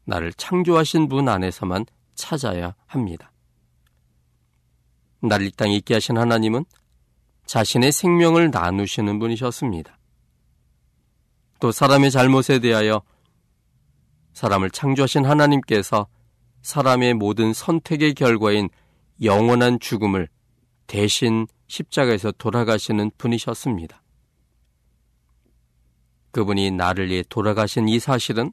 [0.06, 1.86] 나를 창조하신 분 안에서만
[2.16, 3.32] 찾아야 합니다.
[5.20, 6.64] 나를 이 땅에 있게 하신 하나님은
[7.46, 10.00] 자신의 생명을 나누시는 분이셨습니다.
[11.60, 13.02] 또 사람의 잘못에 대하여
[14.34, 16.08] 사람을 창조하신 하나님께서
[16.66, 18.70] 사람의 모든 선택의 결과인
[19.22, 20.28] 영원한 죽음을
[20.88, 24.02] 대신 십자가에서 돌아가시는 분이셨습니다.
[26.32, 28.52] 그분이 나를 위해 돌아가신 이 사실은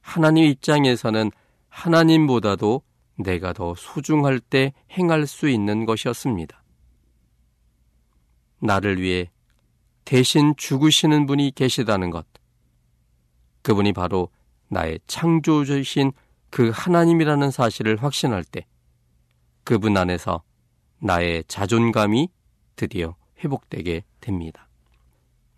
[0.00, 1.30] 하나님 입장에서는
[1.68, 2.82] 하나님보다도
[3.18, 6.60] 내가 더 소중할 때 행할 수 있는 것이었습니다.
[8.58, 9.30] 나를 위해
[10.04, 12.26] 대신 죽으시는 분이 계시다는 것.
[13.62, 14.28] 그분이 바로
[14.68, 16.10] 나의 창조주신
[16.56, 18.64] 그 하나님이라는 사실을 확신할 때
[19.62, 20.42] 그분 안에서
[21.00, 22.30] 나의 자존감이
[22.76, 23.14] 드디어
[23.44, 24.66] 회복되게 됩니다.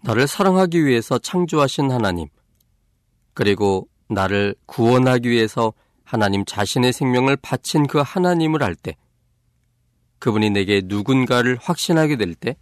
[0.03, 2.27] 나를 사랑하기 위해서 창조하신 하나님,
[3.33, 8.97] 그리고 나를 구원하기 위해서 하나님 자신의 생명을 바친 그 하나님을 알 때,
[10.19, 12.57] 그분이 내게 누군가를 확신하게 될 때,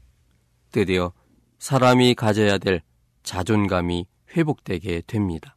[0.73, 1.15] 드디어
[1.59, 2.83] 사람이 가져야 될
[3.23, 5.57] 자존감이 회복되게 됩니다.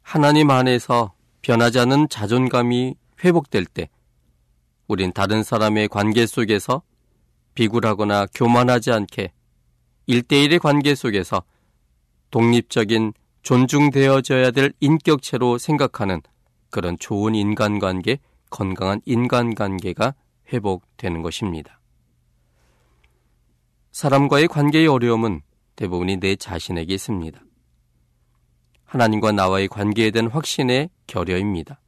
[0.00, 3.88] 하나님 안에서 변하지 않은 자존감이 회복될 때,
[4.88, 6.82] 우린 다른 사람의 관계 속에서
[7.54, 9.32] 비굴하거나 교만하지 않게
[10.06, 11.42] 일대일의 관계 속에서
[12.30, 16.20] 독립적인 존중되어져야 될 인격체로 생각하는
[16.70, 18.18] 그런 좋은 인간관계,
[18.50, 20.14] 건강한 인간관계가
[20.52, 21.80] 회복되는 것입니다.
[23.92, 25.42] 사람과의 관계의 어려움은
[25.76, 27.40] 대부분이 내 자신에게 있습니다.
[28.90, 31.80] 하나님과 나와의 관계에 대한 확신의 결여입니다.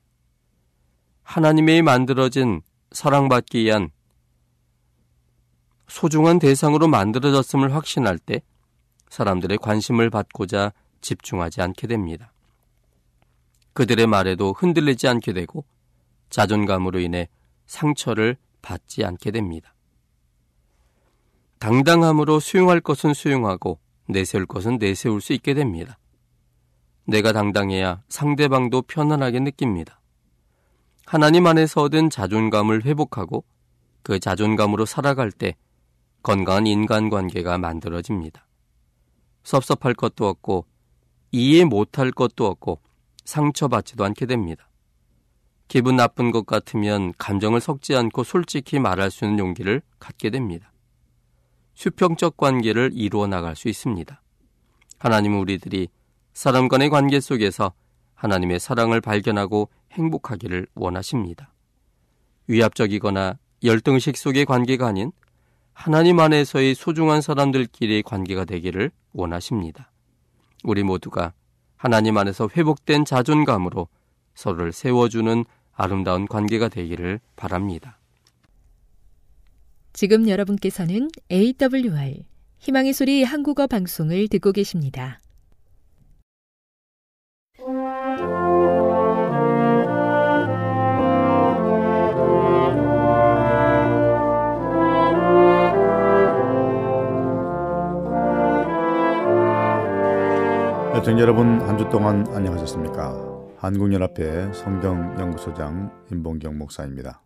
[1.24, 2.62] 하나님의 만들어진
[2.92, 3.90] 사랑받기 위한
[5.88, 8.40] 소중한 대상으로 만들어졌음을 확신할 때
[9.08, 12.32] 사람들의 관심을 받고자 집중하지 않게 됩니다.
[13.72, 15.64] 그들의 말에도 흔들리지 않게 되고
[16.30, 17.28] 자존감으로 인해
[17.66, 19.74] 상처를 받지 않게 됩니다.
[21.58, 25.98] 당당함으로 수용할 것은 수용하고 내세울 것은 내세울 수 있게 됩니다.
[27.04, 30.00] 내가 당당해야 상대방도 편안하게 느낍니다.
[31.06, 33.44] 하나님 안에서 얻은 자존감을 회복하고
[34.02, 35.56] 그 자존감으로 살아갈 때
[36.22, 38.46] 건강한 인간관계가 만들어집니다.
[39.42, 40.66] 섭섭할 것도 없고
[41.32, 42.80] 이해 못할 것도 없고
[43.24, 44.68] 상처받지도 않게 됩니다.
[45.68, 50.72] 기분 나쁜 것 같으면 감정을 섞지 않고 솔직히 말할 수 있는 용기를 갖게 됩니다.
[51.74, 54.22] 수평적 관계를 이루어 나갈 수 있습니다.
[54.98, 55.88] 하나님은 우리들이
[56.32, 57.72] 사람 간의 관계 속에서
[58.14, 61.52] 하나님의 사랑을 발견하고 행복하기를 원하십니다.
[62.46, 65.12] 위압적이거나 열등식 속의 관계가 아닌
[65.72, 69.90] 하나님 안에서의 소중한 사람들끼리의 관계가 되기를 원하십니다.
[70.64, 71.32] 우리 모두가
[71.76, 73.88] 하나님 안에서 회복된 자존감으로
[74.34, 77.98] 서로를 세워주는 아름다운 관계가 되기를 바랍니다.
[79.92, 82.22] 지금 여러분께서는 AWR
[82.58, 85.21] 희망의 소리 한국어 방송을 듣고 계십니다.
[101.02, 103.56] 애청 여러분 한 주 동안 안녕하셨습니까?
[103.58, 107.20] 한국연합회 성경연구소장 임봉경 목사입니다.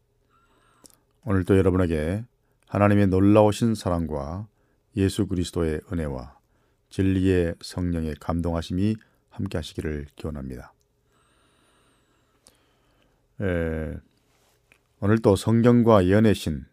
[1.27, 2.25] 오늘도 여러분에게
[2.69, 4.47] 하나님의 놀라우신 사랑과
[4.97, 6.39] 예수 그리스도의 은혜와
[6.89, 8.97] 진리의 성령의 감동하심이
[9.29, 10.73] 함께 하시기를 기원합니다.
[13.43, 13.95] 에,
[15.01, 16.65] 오늘 또 성경과 예언의 신,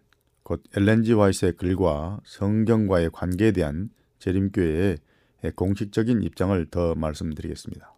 [0.44, 3.90] 곧 엘렌지 와이스의 글과 성경과의 관계에 대한
[4.20, 5.00] 재림교회의
[5.52, 7.94] 공식적인 입장을 더 말씀드리겠습니다.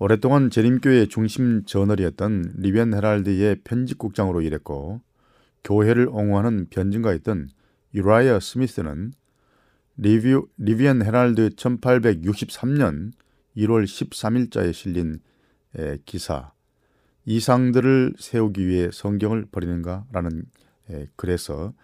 [0.00, 5.00] 오랫동안 재림교회의 중심 저널이었던 Review and Herald의 편집국장으로 일했고
[5.64, 7.48] 교회를 옹호하는 변증가였던
[7.94, 9.12] 유라이어 스미스는
[9.96, 13.12] Review, Review and Herald 1863년
[13.56, 15.20] 1월 13일자에 실린
[16.04, 16.52] 기사
[17.24, 20.44] 이상들을 세우기 위해 성경을 버리는가라는
[21.16, 21.74] 글에서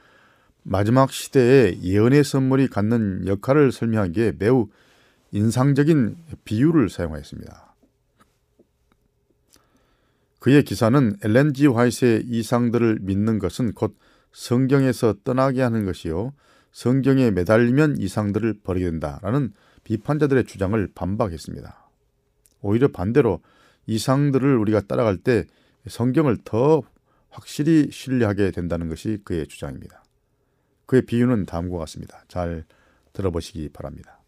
[0.64, 4.68] 마지막 시대에 예언의 선물이 갖는 역할을 설명하기에 매우
[5.30, 7.74] 인상적인 비유를 사용하였습니다.
[10.40, 13.96] 그의 기사는 엘렌 지 화이트의 이상들을 믿는 것은 곧
[14.32, 16.32] 성경에서 떠나게 하는 것이요
[16.72, 19.52] 성경에 매달리면 이상들을 버리게 된다라는
[19.84, 21.90] 비판자들의 주장을 반박했습니다.
[22.62, 23.40] 오히려 반대로
[23.86, 25.44] 이상들을 우리가 따라갈 때
[25.86, 26.82] 성경을 더
[27.28, 30.03] 확실히 신뢰하게 된다는 것이 그의 주장입니다.
[30.86, 32.24] 그의 비유는 다음과 같습니다.
[32.28, 32.64] 잘
[33.12, 34.20] 들어보시기 바랍니다.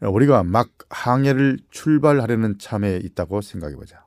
[0.00, 4.04] 우리가 막 항해를 출발하려는 참에 있다고 생각해 보자.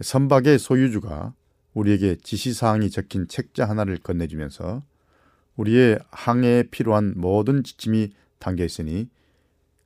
[0.00, 1.34] 선박의 소유주가
[1.72, 4.82] 우리에게 지시사항이 적힌 책자 하나를 건네주면서
[5.56, 9.08] 우리의 항해에 필요한 모든 지침이 담겨 있으니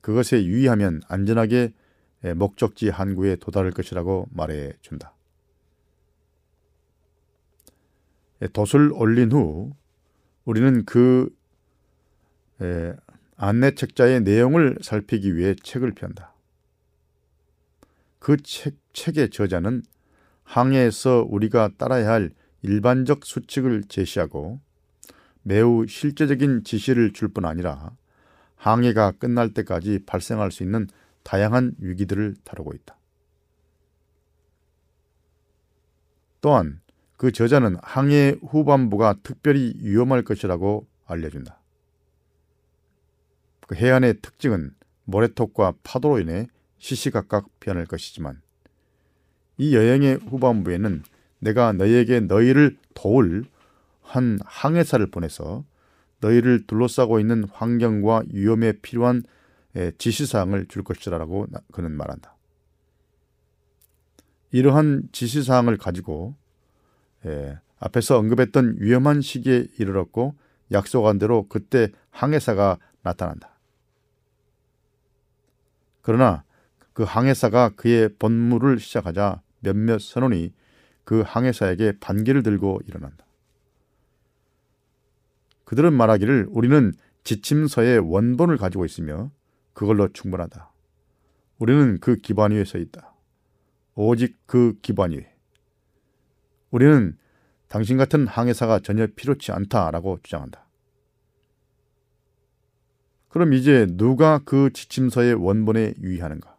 [0.01, 1.73] 그것에 유의하면 안전하게
[2.35, 5.13] 목적지 항구에 도달할 것이라고 말해 준다.
[8.53, 9.71] 돛을 올린 후
[10.45, 11.29] 우리는 그
[13.35, 16.33] 안내 책자의 내용을 살피기 위해 책을 편다.
[18.19, 19.83] 그 책, 책의 저자는
[20.43, 22.31] 항해에서 우리가 따라야 할
[22.61, 24.59] 일반적 수칙을 제시하고
[25.41, 27.95] 매우 실제적인 지시를 줄 뿐 아니라
[28.55, 30.87] 항해가 끝날 때까지 발생할 수 있는
[31.23, 32.95] 다양한 위기들을 다루고 있다.
[36.41, 36.81] 또한
[37.21, 41.61] 그 저자는 항해 후반부가 특별히 위험할 것이라고 알려준다.
[43.67, 46.47] 그 해안의 특징은 모래톱과 파도로 인해
[46.79, 48.41] 시시각각 변할 것이지만
[49.59, 51.03] 이 여행의 후반부에는
[51.37, 53.45] 내가 너희에게 너희를 도울
[54.01, 55.63] 한 항해사를 보내서
[56.21, 59.21] 너희를 둘러싸고 있는 환경과 위험에 필요한
[59.99, 62.35] 지시사항을 줄 것이라고 그는 말한다.
[64.49, 66.40] 이러한 지시사항을 가지고
[67.25, 70.35] 예, 앞에서 언급했던 위험한 시기에 이르렀고
[70.71, 73.59] 약속한 대로 그때 항해사가 나타난다.
[76.01, 76.43] 그러나
[76.93, 80.53] 그 항해사가 그의 본무를 시작하자 몇몇 선원이
[81.03, 83.25] 그 항해사에게 반기를 들고 일어난다.
[85.63, 86.93] 그들은 말하기를 우리는
[87.23, 89.31] 지침서의 원본을 가지고 있으며
[89.73, 90.69] 그걸로 충분하다.
[91.59, 93.13] 우리는 그 기반 위에 서 있다.
[93.95, 95.30] 오직 그 기반 위에.
[96.71, 97.17] 우리는
[97.67, 100.65] 당신 같은 항해사가 전혀 필요치 않다라고 주장한다.
[103.29, 106.57] 그럼 이제 누가 그 지침서의 원본에 유의하는가?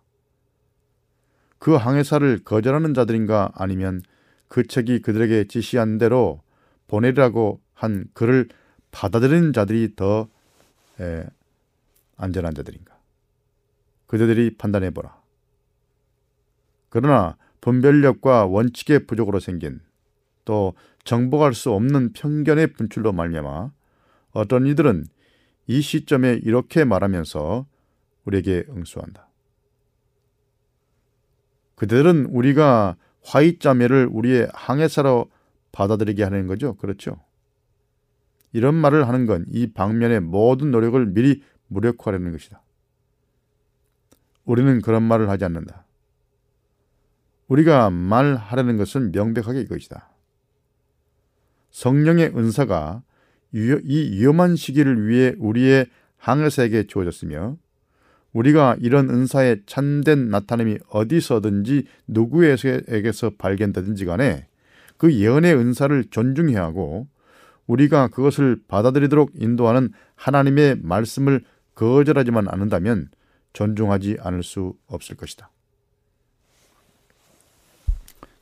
[1.58, 4.00] 그 항해사를 거절하는 자들인가 아니면
[4.48, 6.42] 그 책이 그들에게 지시한 대로
[6.88, 8.48] 보내라고 한 글을
[8.90, 10.28] 받아들이는 자들이 더
[11.00, 11.24] 에,
[12.16, 12.98] 안전한 자들인가?
[14.06, 15.20] 그들이 판단해 보라.
[16.88, 19.80] 그러나 분별력과 원칙의 부족으로 생긴
[20.45, 20.74] 또
[21.05, 23.70] 정복할 수 없는 편견의 분출로 말미암아
[24.32, 25.07] 어떤 이들은
[25.66, 27.66] 이 시점에 이렇게 말하면서
[28.24, 29.28] 우리에게 응수한다.
[31.74, 35.30] 그들은 우리가 화이 자매를 우리의 항해사로
[35.72, 36.74] 받아들이게 하는 거죠.
[36.74, 37.20] 그렇죠?
[38.53, 42.62] 이런 말을 하는 건 이 방면의 모든 노력을 미리 무력화하려는 것이다.
[44.45, 45.86] 우리는 그런 말을 하지 않는다.
[47.49, 50.11] 우리가 말하려는 것은 명백하게 이것이다.
[51.73, 53.03] 성령의 은사가
[53.53, 57.57] 이 위험한 시기를 위해 우리의 항해사에게 주어졌으며
[58.33, 64.47] 우리가 이런 은사의 참된 나타남이 어디서든지 누구에게서 발견되든지 간에
[64.97, 67.09] 그 예언의 은사를 존중해야 하고
[67.66, 71.45] 우리가 그것을 받아들이도록 인도하는 하나님의 말씀을
[71.75, 73.09] 거절하지만 않는다면
[73.53, 75.51] 존중하지 않을 수 없을 것이다.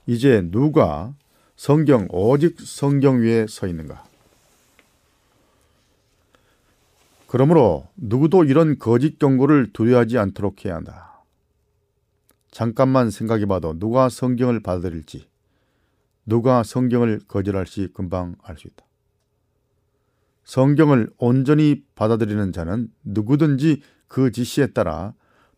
[0.07, 1.15] 이제 누가
[1.61, 4.03] 성경 오직 성경 위에 서 있는가?
[7.27, 11.23] 그러므로 누구도 이런 거짓 경고를 두려워하지 않도록 해야 한다.
[12.51, 15.29] 잠깐만 생각해 봐도 누가 성경을 받아들일지,
[16.25, 18.83] 누가 성경을 거절할지 금방 알 수 있다.
[20.45, 25.13] 성경을 온전히 받아들이는 자는 누구든지 그 지시에 따라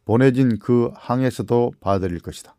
[0.05, 2.57] 보내진 그 항에서도 받아들일 것이다.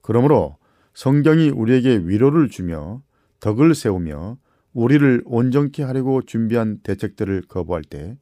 [0.00, 0.61] 그러므로
[0.94, 3.02] 성경이 우리에게 위로를 주며
[3.40, 4.38] 덕을 세우며
[4.72, 8.16] 우리를 온전케 하려고 준비한 대책들을 거부할 때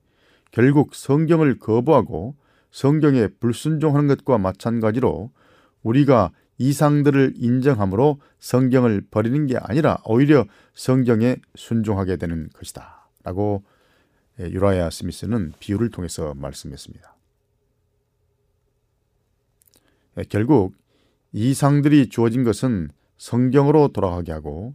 [0.50, 2.36] 결국 성경을 거부하고
[2.70, 5.30] 성경에 불순종하는 것과 마찬가지로
[5.82, 10.44] 우리가 이상들을 인정함으로 성경을 버리는 게 아니라 오히려
[10.74, 13.08] 성경에 순종하게 되는 것이다.
[13.24, 13.64] 라고
[14.38, 17.16] 유라야 스미스는 비유를 통해서 말씀했습니다.
[20.28, 20.74] 결국
[21.32, 24.74] 이상들이 주어진 것은 성경으로 돌아가게 하고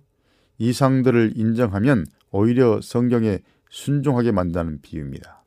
[0.57, 3.39] 이상들을 인정하면 오히려 성경에
[3.69, 5.43] 순종하게 만드는 비유입니다.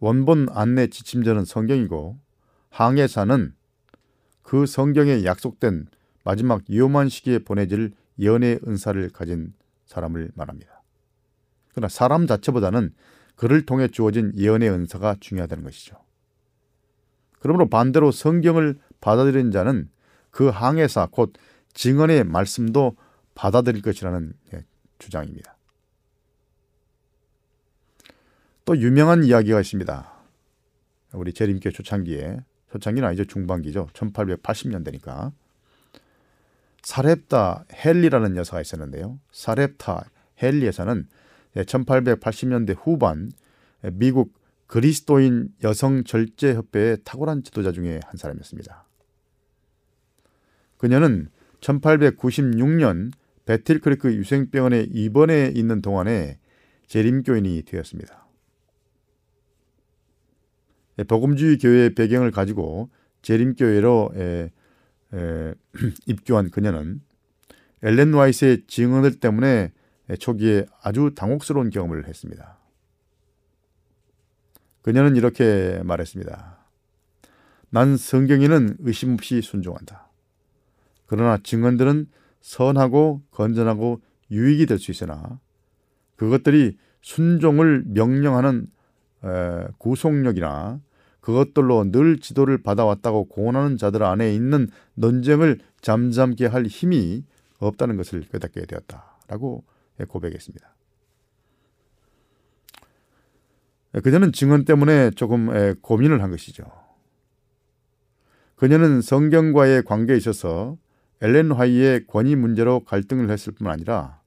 [0.00, 2.18] 원본 안내 지침자는 성경이고
[2.68, 3.54] 항해사는
[4.42, 5.86] 그 성경에 약속된
[6.24, 9.54] 마지막 위험한 시기에 보내질 연애 은사를 가진
[9.86, 10.82] 사람을 말합니다.
[11.72, 12.92] 그러나 사람 자체보다는
[13.36, 16.03] 그를 통해 주어진 예언의 은사가 중요하다는 것이죠.
[17.44, 19.90] 그러므로 반대로 성경을 받아들인 자는
[20.30, 21.34] 그 항해사 곧
[21.74, 22.96] 증언의 말씀도
[23.34, 24.64] 받아들일 것이라는 예,
[24.98, 25.54] 주장입니다.
[28.64, 30.10] 또 유명한 이야기가 있습니다.
[31.12, 32.38] 우리 재림교 초창기에
[32.72, 35.32] 초창기는 아니죠 중반기죠 1880년대니까
[36.82, 39.18] 사렙타 헬리라는 여사가 있었는데요.
[39.32, 40.06] 사렙타
[40.42, 41.06] 여사는
[41.56, 43.32] 1880년대 후반
[43.82, 44.32] 미국
[44.74, 48.88] 그리스도인 여성 절제 협회의 탁월한 지도자 중에 한 사람이었습니다.
[50.78, 51.28] 그녀는
[51.60, 53.12] 1896년
[53.46, 56.40] 베틸크리크 유생병원에 입원해 있는 동안에
[56.88, 58.26] 재림교인이 되었습니다.
[61.06, 62.90] 복음주의 교회의 배경을 가지고
[63.22, 64.50] 재림교회로 에,
[65.14, 65.54] 에,
[66.06, 67.00] 입교한 그녀는
[67.80, 69.70] 엘렌 와이스의 증언들 때문에
[70.18, 72.63] 초기에 아주 당혹스러운 경험을 했습니다.
[74.84, 76.58] 그녀는 이렇게 말했습니다.
[77.70, 80.10] 난 성경에는 의심 없이 순종한다.
[81.06, 82.06] 그러나 증언들은
[82.42, 85.40] 선하고 건전하고 유익이 될 수 있으나
[86.16, 88.66] 그것들이 순종을 명령하는
[89.78, 90.80] 구속력이나
[91.20, 97.24] 그것들로 늘 지도를 받아왔다고 공언하는 자들 안에 있는 논쟁을 잠잠케 할 힘이
[97.58, 99.64] 없다는 것을 깨닫게 되었다라고
[100.08, 100.73] 고백했습니다.
[104.02, 106.64] 그녀는 증언 때문에 조금 고민을 한 것이죠.
[108.56, 110.76] 그녀는 성경과의 관계에 있어서
[111.20, 114.20] 엘렌 화이의 권위 문제로 갈등을 했을 뿐 아니라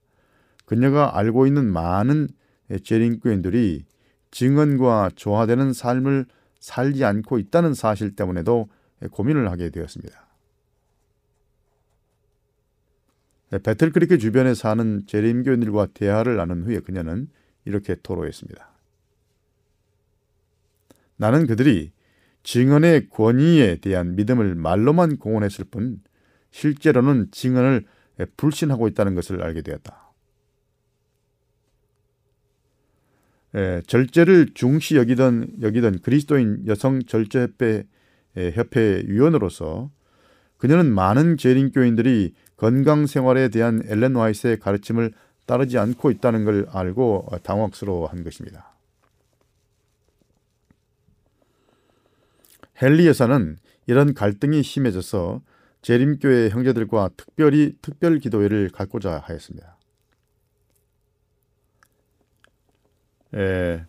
[0.64, 2.28] 그녀가 알고 있는 많은
[2.82, 3.84] 재림교인들이
[4.30, 6.26] 증언과 조화되는 삶을
[6.60, 8.68] 살지 않고 있다는 사실 때문에도
[9.10, 10.26] 고민을 하게 되었습니다.
[13.62, 17.28] 배틀크리크 주변에 사는 재림교인들과 대화를 나눈 후에 그녀는
[17.64, 18.67] 이렇게 토로했습니다.
[21.18, 21.92] 나는 그들이
[22.42, 26.00] 증언의 권위에 대한 믿음을 말로만 공언했을 뿐
[26.50, 27.84] 실제로는 증언을
[28.36, 30.12] 불신하고 있다는 것을 알게 되었다.
[33.54, 37.84] 에, 절제를 중시 여기던 여기던 그리스도인 여성 절제 협회
[38.54, 39.90] 협회 위원으로서
[40.58, 45.12] 그녀는 많은 재림교인들이 건강 생활에 대한 엘렌 와이스의 가르침을
[45.46, 48.77] 따르지 않고 있다는 걸 알고 당황스러워한 것입니다.
[52.80, 55.42] 헨리 여사는 이런 갈등이 심해져서
[55.82, 59.76] 재림교회 형제들과 특별히 특별 기도회를 갖고자 하였습니다.
[63.34, 63.84] 에,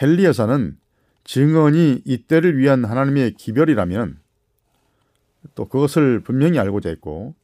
[0.00, 0.78] 헨리 여사는
[1.24, 4.20] 증언이 이때를 위한 하나님의 기별이라면
[5.54, 7.34] 또 그것을 분명히 알고자 했고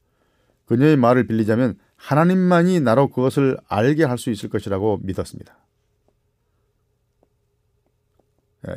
[0.67, 5.57] 그녀의 말을 빌리자면 하나님만이 나로 그것을 알게 할 수 있을 것이라고 믿었습니다.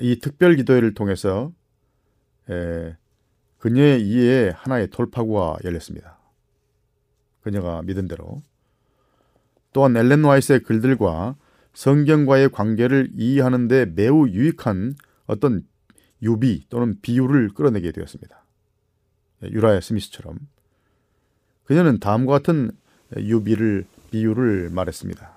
[0.02, 1.52] 이 특별 기도회를 통해서
[3.60, 6.18] 그녀의 이해에 하나의 돌파구가 열렸습니다.
[7.42, 8.42] 그녀가 믿은 대로.
[9.74, 11.36] 또한 엘렌 화이트의 글들과
[11.74, 15.66] 성경과의 관계를 이해하는 데 매우 유익한 어떤
[16.22, 18.44] 유비 또는 비유를 끌어내게 되었습니다.
[19.44, 20.40] 유라이어 스미스처럼.
[21.66, 22.72] 그녀는 다음과 같은
[23.18, 25.36] 유비를 비유를 말했습니다.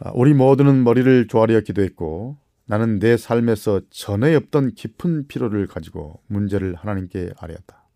[0.00, 2.36] 아, 우리 모두는 머리를 조아려 기도했고
[2.68, 7.88] 나는 내 삶에서 전에 없던 깊은 피로를 가지고 문제를 하나님께 아뢰었다.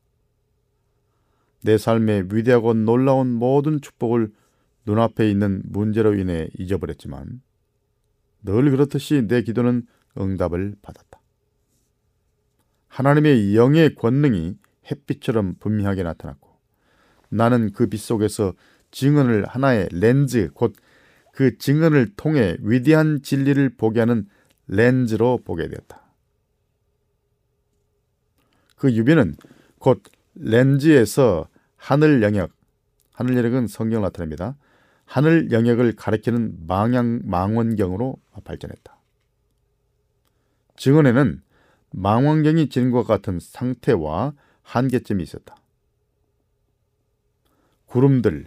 [1.63, 4.33] 내 삶의 위대하고 놀라운 모든 축복을
[4.87, 7.43] 눈앞에 있는 문제로 인해 잊어버렸지만
[8.45, 9.87] 늘 그렇듯이 내 기도는
[10.19, 11.21] 응답을 받았다.
[12.89, 14.57] 하나님의 영의 권능이
[14.91, 16.49] 햇빛처럼 분명하게 나타났고
[17.29, 18.55] 나는 그 빛 속에서
[18.91, 20.73] 증언을 하나의 렌즈 곧
[21.33, 24.27] 그 증언을 통해 위대한 진리를 보게 하는
[24.67, 26.01] 렌즈로 보게 되었다.
[28.77, 29.37] 그 유비는
[29.79, 30.03] 곧
[30.35, 32.53] 렌즈에서 하늘 영역,
[33.13, 34.57] 하늘 영역은 성경을 나타냅니다.
[35.05, 38.97] 하늘 영역을 가리키는 망양 망원경으로 발전했다.
[40.77, 41.43] 증언에는
[41.91, 44.33] 망원경이 지는 것 같은 상태와
[44.63, 45.57] 한계점이 있었다.
[47.87, 48.47] 구름들,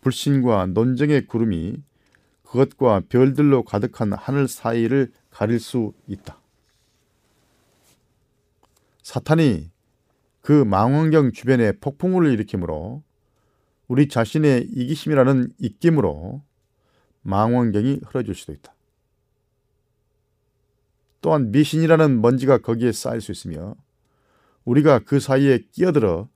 [0.00, 1.80] 불신과 논쟁의 구름이
[2.42, 6.40] 그것과 별들로 가득한 하늘 사이를 가릴 수 있다.
[9.02, 9.68] 사탄이
[10.40, 13.02] 그 망원경 주변에 폭풍우를 일으키므로
[13.88, 16.42] 우리 자신의 이기심이라는 입김으로
[17.22, 18.72] 망원경이 흐려질 수도 있다.
[21.20, 23.74] 또한 미신이라는 먼지가 거기에 쌓일 수 있으며
[24.64, 26.28] 우리가 그 사이에 끼어들어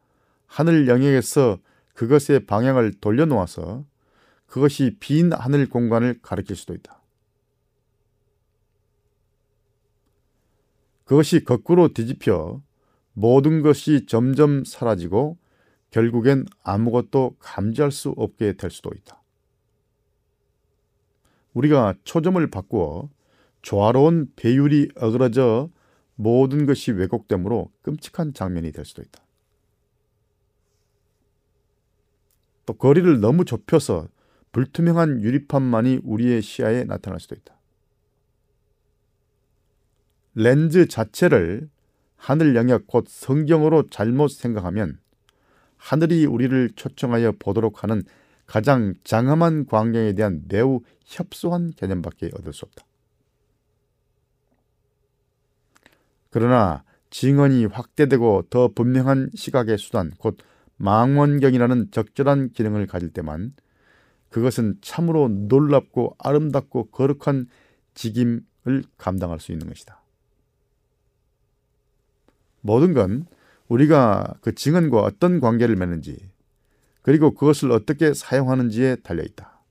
[0.46, 1.58] 하늘 영역에서
[1.94, 3.84] 그것의 방향을 돌려놓아서
[4.46, 6.97] 그것이 빈 하늘 공간을 가리킬 수도 있다.
[11.08, 12.60] 그것이 거꾸로 뒤집혀
[13.14, 15.38] 모든 것이 점점 사라지고
[15.90, 19.22] 결국엔 아무것도 감지할 수 없게 될 수도 있다.
[21.54, 23.08] 우리가 초점을 바꾸어
[23.62, 25.70] 조화로운 배율이 어그러져
[26.14, 29.22] 모든 것이 왜곡되므로 끔찍한 장면이 될 수도 있다.
[32.66, 34.08] 또 거리를 너무 좁혀서
[34.52, 37.57] 불투명한 유리판만이 우리의 시야에 나타날 수도 있다.
[40.40, 41.68] 렌즈 자체를
[42.16, 45.00] 하늘 영역 곧 성경으로 잘못 생각하면
[45.76, 48.04] 하늘이 우리를 초청하여 보도록 하는
[48.46, 52.84] 가장 장엄한 광경에 대한 매우 협소한 개념밖에 얻을 수 없다.
[56.30, 60.38] 그러나 증언이 확대되고 더 분명한 시각의 수단, 곧
[60.76, 63.54] 망원경이라는 적절한 기능을 가질 때만
[64.28, 67.48] 그것은 참으로 놀랍고 아름답고 거룩한
[67.94, 70.00] 직임을 감당할 수 있는 것이다.
[72.68, 73.24] 모든 건
[73.68, 76.18] 우리가 그 증언과 어떤 관계를 맺는지
[77.00, 79.62] 그리고 그것을 어떻게 사용하는지에 달려 있다.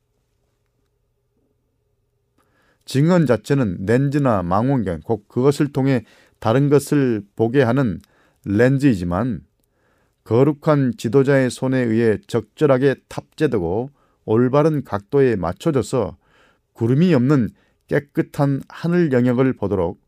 [2.86, 6.06] 증언 자체는 렌즈나 망원경, 곧 그것을 통해
[6.40, 8.00] 다른 것을 보게 하는
[8.46, 9.42] 렌즈이지만
[10.24, 13.92] 거룩한 지도자의 손에 의해 적절하게 탑재되고
[14.26, 16.18] 올바른 각도에 맞춰져서
[16.74, 17.50] 구름이 없는
[17.88, 20.02] 깨끗한 하늘 영역을 보도록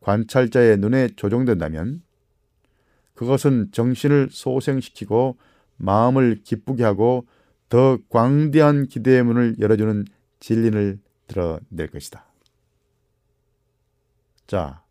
[0.00, 2.02] 관찰자의 눈에 조정된다면
[3.14, 5.36] 그것은 정신을 소생시키고
[5.76, 7.26] 마음을 기쁘게 하고
[7.68, 10.04] 더 광대한 기대의 문을 열어주는
[10.40, 12.26] 진리를 드러낼 것이다.
[14.46, 14.82] 자,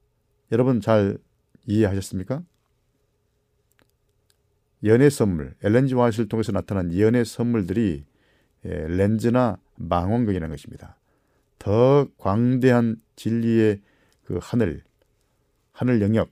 [0.51, 1.17] 여러분 잘
[1.67, 2.43] 이해하셨습니까?
[4.84, 8.03] 연애 선물, 엘렌지 와이스를 통해서 나타난 연애 선물들이
[8.65, 10.97] 예, 렌즈나 망원경이라는 것입니다.
[11.59, 13.82] 더 광대한 진리의
[14.24, 14.84] 그 하늘,
[15.72, 16.32] 하늘 영역을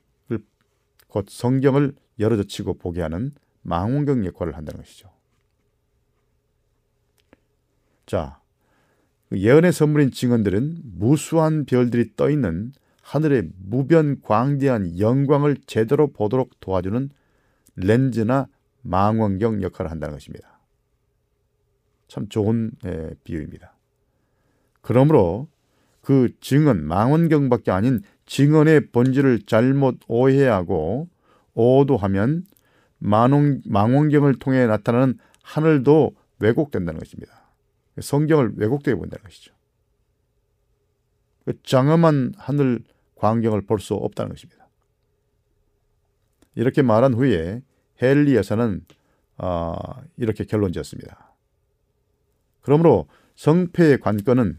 [1.09, 3.33] 곧 성경을 열어젖히고 보게 하는
[3.63, 5.09] 망원경 역할을 한다는 것이죠.
[8.05, 8.39] 자,
[9.29, 17.09] 그 예언의 선물인 증언들은 무수한 별들이 떠 있는 하늘의 무변 광대한 영광을 제대로 보도록 도와주는
[17.75, 18.47] 렌즈나
[18.81, 20.59] 망원경 역할을 한다는 것입니다.
[22.07, 23.75] 참 좋은 예, 비유입니다.
[24.81, 25.47] 그러므로
[26.09, 31.07] 그 증언, 망원경밖에 아닌 증언의 본질을 잘못 오해하고
[31.53, 32.45] 오도하면
[32.97, 37.51] 망원, 망원경을 통해 나타나는 하늘도 왜곡된다는 것입니다.
[38.01, 39.53] 성경을 왜곡되게 본다는 것이죠.
[41.45, 42.79] 그 장엄한 하늘
[43.13, 44.67] 광경을 볼 수 없다는 것입니다.
[46.55, 47.61] 이렇게 말한 후에
[48.01, 48.83] 헨리 여사는
[49.37, 49.75] 어,
[50.17, 51.35] 이렇게 결론 지었습니다.
[52.61, 54.57] 그러므로 성패의 관건은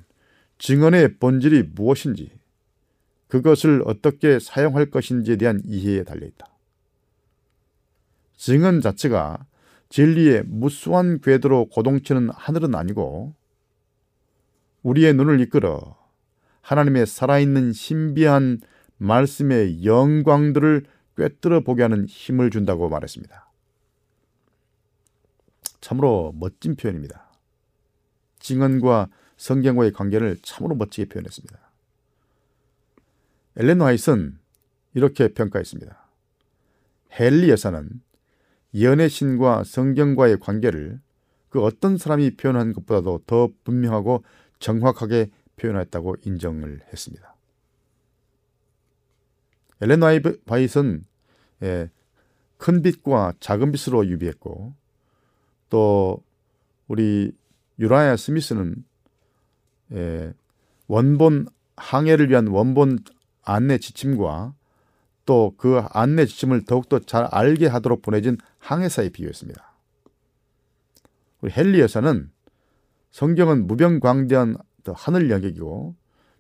[0.61, 2.39] 증언의 본질이 무엇인지
[3.29, 6.49] 그것을 어떻게 사용할 것인지에 대한 이해에 달려 있다.
[8.37, 9.47] 증언 자체가
[9.89, 13.35] 진리의 무수한 궤도로 고동치는 하늘은 아니고
[14.83, 15.97] 우리의 눈을 이끌어
[16.61, 18.61] 하나님의 살아있는 신비한
[18.99, 20.85] 말씀의 영광들을
[21.17, 23.51] 꿰뚫어 보게 하는 힘을 준다고 말했습니다.
[25.81, 27.31] 참으로 멋진 표현입니다.
[28.41, 29.09] 증언과
[29.41, 31.59] 성경과의 관계를 참으로 멋지게 표현했습니다.
[33.57, 34.39] 엘렌 화이트는
[34.93, 35.99] 이렇게 평가했습니다.
[37.19, 37.89] 헨리 여사는
[38.83, 41.01] 연애 신과 성경과의 관계를
[41.49, 44.25] 그 어떤 사람이 표현한 것보다도 더 분명하고
[44.59, 47.35] 정확하게 표현했다고 인정을 했습니다.
[49.81, 50.03] 엘렌
[50.47, 51.07] 화이트는
[51.63, 51.91] 예,
[52.59, 54.75] 큰 빛과 작은 빛으로 유비했고
[55.71, 56.23] 또
[56.89, 57.33] 우리
[57.79, 58.85] 유라야 스미스는
[59.93, 60.33] 예,
[60.87, 63.01] 원본 항해를 위한 원본
[63.43, 64.55] 안내 지침과
[65.27, 69.73] 또 그 안내 지침을 더욱더 잘 알게 하도록 보내진 항해사에 비유했습니다.
[71.41, 72.31] 우리 헨리 여사는
[73.13, 74.57] 성경은 무병광대한
[74.95, 75.95] 하늘 영역이고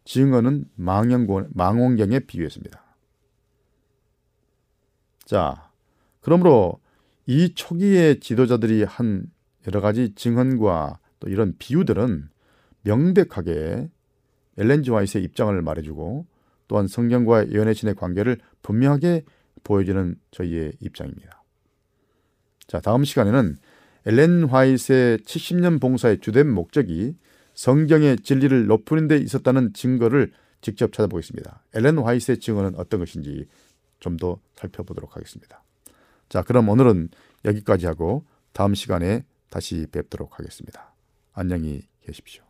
[0.04, 2.82] 증언은 망원경에 비유했습니다.
[5.24, 5.70] 자,
[6.20, 6.80] 그러므로
[7.26, 9.30] 이 초기의 지도자들이 한
[9.68, 12.28] 여러 가지 증언과 또 이런 비유들은
[12.82, 13.88] 명백하게
[14.56, 16.26] 엘렌지 와이스의 입장을 말해주고
[16.68, 19.24] 또한 성경과 예언의 신의 관계를 분명하게
[19.64, 21.42] 보여주는 저희의 입장입니다.
[22.66, 23.56] 자, 다음 시간에는
[24.06, 27.16] 엘렌 화이트의 70년 봉사의 주된 목적이
[27.54, 31.64] 성경의 진리를 높이는 데 있었다는 증거를 직접 찾아보겠습니다.
[31.74, 33.46] 엘렌 화이트의 증언은 어떤 것인지
[34.00, 35.62] 좀 더 살펴보도록 하겠습니다.
[36.28, 37.10] 자, 그럼 오늘은
[37.44, 40.94] 여기까지 하고 다음 시간에 다시 뵙도록 하겠습니다.
[41.32, 42.49] 안녕히 계십시오.